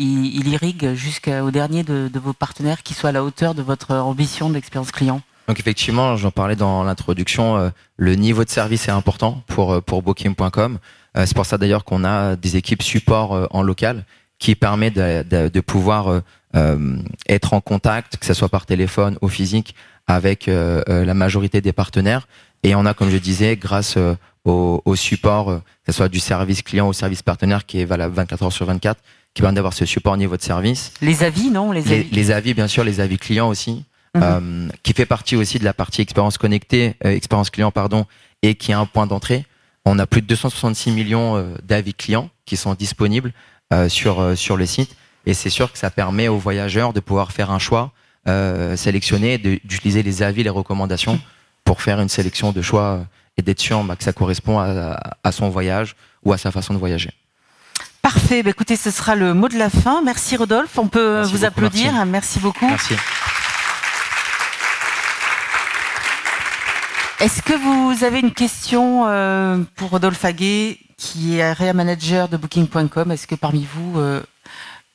irrigue 0.47 0.95
jusqu'au 0.95 1.51
dernier 1.51 1.83
de, 1.83 2.09
de, 2.13 2.19
vos 2.21 2.33
partenaires 2.33 2.85
qui 2.85 2.95
soit 2.95 3.09
à 3.09 3.13
la 3.13 3.25
hauteur 3.25 3.55
de 3.55 3.63
votre 3.63 3.97
ambition 3.97 4.49
d'expérience 4.49 4.93
client? 4.93 5.21
Donc 5.49 5.59
effectivement, 5.59 6.15
j'en 6.17 6.31
parlais 6.31 6.55
dans 6.55 6.85
l'introduction, 6.85 7.57
euh, 7.57 7.71
le 7.97 8.15
niveau 8.15 8.45
de 8.45 8.51
service 8.51 8.87
est 8.87 8.93
important 8.93 9.43
pour, 9.49 9.73
euh, 9.73 9.81
pour 9.81 10.03
Booking.com. 10.03 10.79
c'est 11.17 11.35
pour 11.35 11.45
ça 11.45 11.59
d'ailleurs 11.59 11.85
qu'on 11.85 12.05
a 12.05 12.37
des 12.37 12.57
équipes 12.57 12.83
support 12.83 13.49
en 13.51 13.63
local 13.63 14.05
qui 14.43 14.57
permet 14.57 14.91
de, 14.91 15.23
de, 15.23 15.47
de 15.47 15.61
pouvoir 15.61 16.09
euh, 16.09 16.21
euh, 16.57 16.99
être 17.29 17.55
en 17.55 17.61
contact, 17.61 18.17
que 18.17 18.27
ce 18.27 18.35
soit 18.35 18.49
par 18.49 18.67
téléphone 18.67 19.17
ou 19.23 19.29
physique, 19.29 19.77
avec 20.09 20.49
euh, 20.49 20.83
la 20.89 21.15
majorité 21.15 21.61
des 21.61 21.73
partenaires. 21.73 22.27
Et 22.65 22.75
on 22.75 22.85
a, 22.85 22.93
comme 22.93 23.09
je 23.09 23.19
disais, 23.19 23.55
grâce 23.55 23.97
au, 24.45 24.83
au, 24.85 24.97
support, 24.97 25.47
que 25.47 25.93
ce 25.93 25.93
soit 25.93 26.09
du 26.09 26.19
service 26.19 26.63
client 26.63 26.89
ou 26.89 26.93
service 26.93 27.23
partenaire, 27.23 27.67
qui 27.67 27.81
est 27.81 27.85
valable 27.85 28.17
24 28.17 28.43
heures 28.43 28.53
sur 28.53 28.67
24, 28.67 29.01
qui 29.33 29.43
permet 29.43 29.55
d'avoir 29.55 29.75
ce 29.75 29.85
support 29.85 30.15
au 30.15 30.17
niveau 30.17 30.37
de 30.37 30.43
service. 30.43 30.93
Les 31.01 31.23
avis, 31.23 31.49
non 31.49 31.71
les 31.71 31.93
avis. 31.93 32.11
Les, 32.11 32.31
avis, 32.33 32.53
bien 32.53 32.67
sûr, 32.67 32.83
les 32.83 32.99
avis 32.99 33.19
clients 33.19 33.49
aussi, 33.49 33.85
mhm. 34.17 34.23
euh, 34.25 34.69
qui 34.83 34.93
fait 34.93 35.07
partie 35.07 35.37
aussi 35.37 35.61
de 35.61 35.65
la 35.65 35.73
partie 35.73 36.03
expérience 36.03 36.37
connectée, 36.37 36.97
euh, 37.05 37.15
expérience 37.15 37.51
client, 37.51 37.71
pardon, 37.71 38.07
et 38.43 38.57
qui 38.57 38.73
est 38.73 38.75
un 38.75 38.87
point 38.87 39.07
d'entrée. 39.07 39.47
On 39.85 40.01
a 40.01 40.07
plus 40.09 40.21
de 40.21 40.27
266 40.27 40.91
millions 40.91 41.57
d'avis 41.65 41.95
clients 41.95 42.29
qui 42.45 42.57
sont 42.57 42.75
disponibles 42.75 43.33
sur, 43.89 44.21
euh, 44.21 44.35
sur 44.35 44.57
le 44.57 44.67
site. 44.67 44.97
Et 45.27 45.35
c'est 45.35 45.51
sûr 45.51 45.73
que 45.73 45.79
ça 45.79 45.91
permet 45.91 46.29
aux 46.29 46.39
voyageurs 46.39 46.93
de 46.93 47.01
pouvoir 47.01 47.33
faire 47.33 47.51
un 47.51 47.59
choix, 47.59 47.93
euh, 48.29 48.77
sélectionner, 48.77 49.39
d'utiliser 49.39 50.03
les 50.03 50.23
avis, 50.23 50.43
les 50.43 50.51
recommandations 50.51 51.21
pour 51.65 51.81
faire 51.81 52.01
une 52.01 52.09
sélection 52.09 52.53
de 52.53 52.61
choix 52.61 53.05
et 53.37 53.43
d'être 53.43 53.61
sûr 53.61 53.83
bah, 53.85 53.97
que 53.97 54.05
ça 54.05 54.13
correspond 54.13 54.59
à, 54.59 54.99
à, 55.23 55.33
son 55.33 55.49
voyage 55.49 55.95
ou 56.25 56.33
à 56.33 56.39
sa 56.39 56.51
façon 56.51 56.75
de 56.75 56.79
voyager. 56.79 57.11
Parfait. 58.03 58.43
Bah, 58.43 58.51
écoutez, 58.51 58.77
ce 58.77 58.91
sera 58.91 59.15
le 59.15 59.33
mot 59.33 59.49
de 59.49 59.57
la 59.57 59.71
fin. 59.71 60.03
Merci 60.03 60.37
Rodolphe. 60.37 60.77
On 60.77 60.89
peut 60.89 61.23
vous 61.23 61.45
applaudir. 61.45 62.05
Merci. 62.05 62.41
beaucoup. 62.41 62.67
Merci. 62.67 62.95
Est-ce 67.23 67.41
que 67.41 67.53
vous 67.53 68.03
avez 68.03 68.19
une 68.19 68.33
question 68.33 69.07
euh, 69.07 69.59
pour 69.77 69.91
Rodolphe 69.91 70.25
Aguet 70.25 70.77
qui 70.97 71.39
est 71.39 71.43
area 71.43 71.73
manager 71.73 72.29
de 72.29 72.37
Booking.com. 72.37 73.13
Est-ce 73.13 73.29
que 73.29 73.37
parmi 73.37 73.65
vous, 73.65 74.01
euh, 74.01 74.21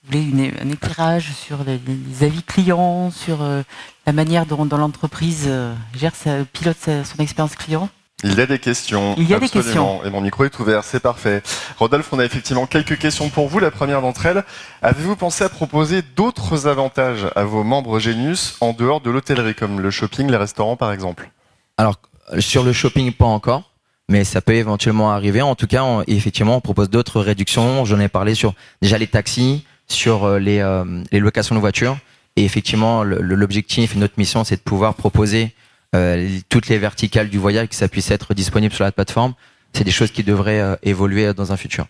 vous 0.03 0.11
voulez 0.11 0.23
une, 0.23 0.51
un 0.61 0.69
éclairage 0.69 1.31
sur 1.31 1.59
les, 1.65 1.79
avis 2.25 2.43
clients, 2.43 3.11
sur 3.11 3.41
euh, 3.41 3.61
la 4.05 4.11
manière 4.11 4.45
dont, 4.45 4.65
l'entreprise 4.65 5.45
euh, 5.47 5.73
gère, 5.93 6.15
sa, 6.15 6.43
pilote 6.45 6.77
son 6.81 7.23
expérience 7.23 7.55
client? 7.55 7.89
Il 8.23 8.33
y 8.33 8.41
a 8.41 8.45
des 8.45 8.59
questions. 8.59 9.15
Il 9.17 9.29
y 9.29 9.33
a 9.33 9.39
des 9.39 9.47
questions. 9.47 10.03
Et 10.03 10.09
mon 10.09 10.19
micro 10.19 10.43
est 10.43 10.59
ouvert, 10.59 10.83
c'est 10.83 10.99
parfait. 10.99 11.43
Rodolphe, 11.77 12.11
on 12.11 12.19
a 12.19 12.25
effectivement 12.25 12.65
quelques 12.65 12.97
questions 12.97 13.29
pour 13.29 13.47
vous. 13.47 13.59
La 13.59 13.71
première 13.71 14.01
d'entre 14.01 14.25
elles, 14.25 14.43
avez-vous 14.81 15.15
pensé 15.15 15.45
à 15.45 15.49
proposer 15.49 16.01
d'autres 16.01 16.67
avantages 16.67 17.27
à 17.37 17.45
vos 17.45 17.63
membres 17.63 17.99
Genius 17.99 18.57
en 18.59 18.73
dehors 18.73 18.99
de 18.99 19.11
l'hôtellerie, 19.11 19.55
comme 19.55 19.79
le 19.79 19.91
shopping, 19.91 20.29
les 20.29 20.35
restaurants 20.35 20.75
par 20.75 20.91
exemple? 20.91 21.29
Alors, 21.77 21.97
sur 22.39 22.63
le 22.63 22.73
shopping, 22.73 23.11
pas 23.11 23.25
encore 23.25 23.71
mais 24.09 24.23
ça 24.23 24.41
peut 24.41 24.53
éventuellement 24.53 25.11
arriver. 25.11 25.41
En 25.41 25.55
tout 25.55 25.67
cas, 25.67 25.83
effectivement, 26.07 26.57
on 26.57 26.61
propose 26.61 26.89
d'autres 26.89 27.21
réductions. 27.21 27.83
J'en 27.85 27.99
ai 27.99 28.07
parlé 28.07 28.35
sur 28.35 28.53
déjà 28.81 28.97
les 28.97 29.07
taxis, 29.07 29.65
sur 29.87 30.23
euh, 30.23 30.39
les, 30.39 30.59
euh, 30.59 31.03
les 31.11 31.19
locations 31.19 31.55
de 31.55 31.59
voitures. 31.59 31.97
Et 32.35 32.45
effectivement, 32.45 33.03
l'objectif 33.03 33.95
notre 33.95 34.13
mission, 34.17 34.43
c'est 34.43 34.57
de 34.57 34.61
pouvoir 34.61 34.93
proposer 34.93 35.53
euh, 35.95 36.29
toutes 36.49 36.67
les 36.67 36.77
verticales 36.77 37.29
du 37.29 37.39
voyage, 37.39 37.67
que 37.67 37.75
ça 37.75 37.87
puisse 37.87 38.11
être 38.11 38.35
disponible 38.35 38.73
sur 38.73 38.83
la 38.83 38.91
plateforme. 38.91 39.33
C'est 39.73 39.83
des 39.83 39.91
choses 39.91 40.11
qui 40.11 40.23
devraient 40.23 40.77
évoluer 40.83 41.33
dans 41.33 41.51
un 41.51 41.57
futur. 41.57 41.87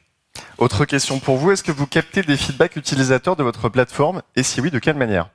Autre 0.57 0.85
question 0.85 1.19
pour 1.19 1.35
vous, 1.35 1.51
est-ce 1.51 1.63
que 1.63 1.71
vous 1.71 1.85
captez 1.85 2.21
des 2.21 2.37
feedbacks 2.37 2.77
utilisateurs 2.77 3.35
de 3.35 3.43
votre 3.43 3.67
plateforme? 3.67 4.21
Et 4.35 4.43
si 4.43 4.61
oui, 4.61 4.71
de 4.71 4.79
quelle 4.79 4.95
manière? 4.95 5.29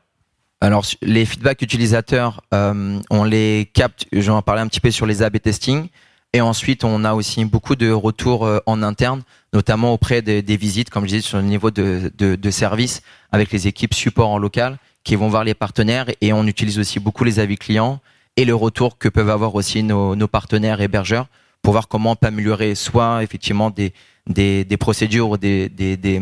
Alors 0.62 0.86
les 1.02 1.26
feedbacks 1.26 1.60
utilisateurs, 1.60 2.40
on 2.52 3.24
les 3.24 3.68
capte. 3.74 4.06
J'en 4.12 4.42
parlais 4.42 4.62
un 4.62 4.68
petit 4.68 4.80
peu 4.80 4.92
sur 4.92 5.06
les 5.06 5.22
A/B 5.22 5.38
testing. 5.38 5.88
Et 6.32 6.40
ensuite, 6.40 6.84
on 6.84 7.04
a 7.04 7.12
aussi 7.12 7.44
beaucoup 7.44 7.76
de 7.76 7.90
retours 7.90 8.46
euh, 8.46 8.58
en 8.64 8.82
interne, 8.82 9.22
notamment 9.52 9.92
auprès 9.92 10.22
des, 10.22 10.56
visites, 10.56 10.88
comme 10.88 11.04
je 11.04 11.08
disais, 11.08 11.20
sur 11.20 11.36
le 11.36 11.44
niveau 11.44 11.70
de, 11.70 12.50
service, 12.50 13.02
avec 13.32 13.52
les 13.52 13.68
équipes 13.68 13.92
support 13.92 14.30
en 14.30 14.38
local, 14.38 14.78
qui 15.04 15.14
vont 15.14 15.28
voir 15.28 15.44
les 15.44 15.52
partenaires. 15.52 16.06
Et 16.22 16.32
on 16.32 16.46
utilise 16.46 16.78
aussi 16.78 17.00
beaucoup 17.00 17.24
les 17.24 17.38
avis 17.38 17.56
clients 17.56 18.00
et 18.36 18.46
le 18.46 18.54
retour 18.54 18.96
que 18.96 19.10
peuvent 19.10 19.28
avoir 19.28 19.54
aussi 19.54 19.82
nos, 19.82 20.16
nos 20.16 20.28
partenaires 20.28 20.80
hébergeurs 20.80 21.26
pour 21.60 21.72
voir 21.72 21.86
comment 21.86 22.12
on 22.12 22.16
peut 22.16 22.28
améliorer 22.28 22.74
soit 22.74 23.22
effectivement 23.22 23.68
des, 23.68 23.92
des, 24.26 24.64
des 24.64 24.76
procédures 24.76 25.30
ou 25.30 25.36
des, 25.36 25.68
des, 25.68 25.96
des, 25.96 26.20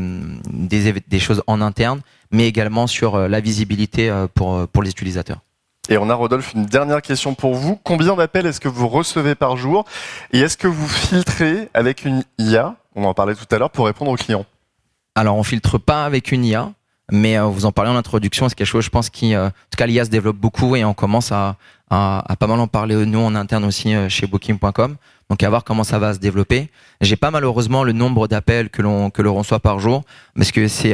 des, 1.06 1.18
choses 1.18 1.42
en 1.46 1.60
interne, 1.60 2.00
mais 2.30 2.46
également 2.46 2.86
sur 2.86 3.14
euh, 3.14 3.28
la 3.28 3.40
visibilité 3.40 4.10
euh, 4.10 4.26
pour, 4.32 4.66
pour 4.68 4.82
les 4.82 4.90
utilisateurs. 4.90 5.40
Et 5.88 5.98
on 5.98 6.08
a, 6.08 6.14
Rodolphe, 6.14 6.54
une 6.54 6.66
dernière 6.66 7.02
question 7.02 7.34
pour 7.34 7.54
vous. 7.54 7.76
Combien 7.82 8.14
d'appels 8.14 8.46
est-ce 8.46 8.60
que 8.60 8.68
vous 8.68 8.88
recevez 8.88 9.34
par 9.34 9.56
jour 9.56 9.84
Et 10.32 10.38
est-ce 10.38 10.56
que 10.56 10.68
vous 10.68 10.88
filtrez 10.88 11.68
avec 11.74 12.04
une 12.04 12.22
IA, 12.38 12.76
on 12.94 13.04
en 13.04 13.14
parlait 13.14 13.34
tout 13.34 13.46
à 13.50 13.58
l'heure, 13.58 13.70
pour 13.70 13.86
répondre 13.86 14.10
aux 14.10 14.16
clients 14.16 14.46
Alors, 15.14 15.36
on 15.36 15.42
filtre 15.42 15.78
pas 15.78 16.04
avec 16.04 16.30
une 16.30 16.44
IA, 16.44 16.72
mais 17.10 17.38
euh, 17.38 17.44
vous 17.44 17.66
en 17.66 17.72
parlez 17.72 17.90
en 17.90 17.96
introduction, 17.96 18.48
c'est 18.48 18.54
quelque 18.54 18.66
chose, 18.66 18.84
je 18.84 18.90
pense, 18.90 19.10
qui, 19.10 19.34
euh, 19.34 19.46
en 19.46 19.50
tout 19.50 19.76
cas, 19.76 19.86
l'IA 19.86 20.04
se 20.04 20.10
développe 20.10 20.36
beaucoup 20.36 20.76
et 20.76 20.84
on 20.84 20.94
commence 20.94 21.32
à, 21.32 21.56
pas 21.88 22.46
mal 22.46 22.60
en 22.60 22.68
parler, 22.68 23.04
nous, 23.06 23.18
en 23.18 23.34
interne 23.34 23.64
aussi, 23.64 23.94
euh, 23.94 24.08
chez 24.08 24.26
Booking.com. 24.26 24.96
Donc 25.28 25.44
à 25.44 25.48
voir 25.48 25.62
comment 25.62 25.84
ça 25.84 26.00
va 26.00 26.12
se 26.12 26.18
développer. 26.18 26.70
J'ai 27.00 27.14
pas 27.14 27.30
malheureusement 27.30 27.84
le 27.84 27.92
nombre 27.92 28.26
d'appels 28.26 28.68
que 28.68 28.82
l'on 28.82 29.10
que 29.10 29.22
l'on 29.22 29.36
reçoit 29.36 29.60
par 29.60 29.78
jour, 29.78 30.02
parce 30.34 30.50
que 30.50 30.66
c'est, 30.66 30.92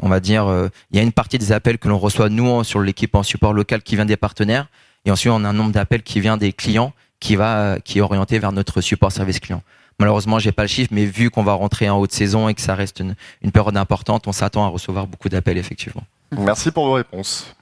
on 0.00 0.08
va 0.08 0.20
dire, 0.20 0.70
il 0.90 0.96
y 0.96 1.00
a 1.00 1.02
une 1.02 1.12
partie 1.12 1.36
des 1.36 1.52
appels 1.52 1.76
que 1.76 1.86
l'on 1.86 1.98
reçoit 1.98 2.30
nous 2.30 2.64
sur 2.64 2.80
l'équipe 2.80 3.14
en 3.14 3.22
support 3.22 3.52
local 3.52 3.82
qui 3.82 3.94
vient 3.94 4.06
des 4.06 4.16
partenaires, 4.16 4.68
et 5.04 5.10
ensuite 5.10 5.32
on 5.32 5.44
a 5.44 5.50
un 5.50 5.52
nombre 5.52 5.72
d'appels 5.72 6.02
qui 6.02 6.18
vient 6.18 6.38
des 6.38 6.54
clients 6.54 6.94
qui 7.20 7.36
va 7.36 7.78
qui 7.84 7.98
est 7.98 8.00
orienté 8.00 8.38
vers 8.38 8.52
notre 8.52 8.80
support 8.80 9.12
service 9.12 9.38
client. 9.38 9.62
Malheureusement, 9.98 10.38
j'ai 10.38 10.52
pas 10.52 10.62
le 10.62 10.68
chiffre, 10.68 10.90
mais 10.92 11.04
vu 11.04 11.30
qu'on 11.30 11.42
va 11.42 11.54
rentrer 11.54 11.90
en 11.90 11.98
haute 11.98 12.12
saison 12.12 12.48
et 12.48 12.54
que 12.54 12.60
ça 12.60 12.74
reste 12.74 13.00
une, 13.00 13.14
une 13.42 13.50
période 13.50 13.76
importante, 13.76 14.28
on 14.28 14.32
s'attend 14.32 14.64
à 14.64 14.68
recevoir 14.68 15.06
beaucoup 15.06 15.28
d'appels 15.28 15.58
effectivement. 15.58 16.02
Merci 16.36 16.70
pour 16.70 16.86
vos 16.86 16.92
réponses. 16.92 17.54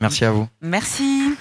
Merci 0.00 0.24
à 0.24 0.30
vous. 0.30 0.48
Merci. 0.62 1.34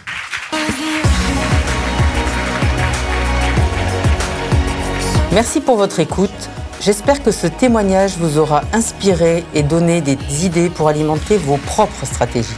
Merci 5.32 5.60
pour 5.62 5.76
votre 5.76 6.00
écoute 6.00 6.50
J'espère 6.82 7.24
que 7.24 7.32
ce 7.32 7.48
témoignage 7.48 8.18
vous 8.18 8.38
aura 8.38 8.62
inspiré 8.74 9.44
et 9.54 9.64
donné 9.64 10.02
des 10.02 10.18
idées 10.46 10.70
pour 10.70 10.88
alimenter 10.88 11.38
vos 11.38 11.58
propres 11.58 12.06
stratégies. 12.06 12.54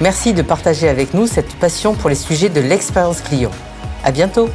Merci 0.00 0.32
de 0.32 0.42
partager 0.42 0.88
avec 0.88 1.12
nous 1.12 1.26
cette 1.26 1.54
passion 1.56 1.94
pour 1.94 2.08
les 2.08 2.16
sujets 2.16 2.48
de 2.48 2.60
l'expérience 2.60 3.20
client. 3.20 3.50
À 4.04 4.10
bientôt! 4.10 4.48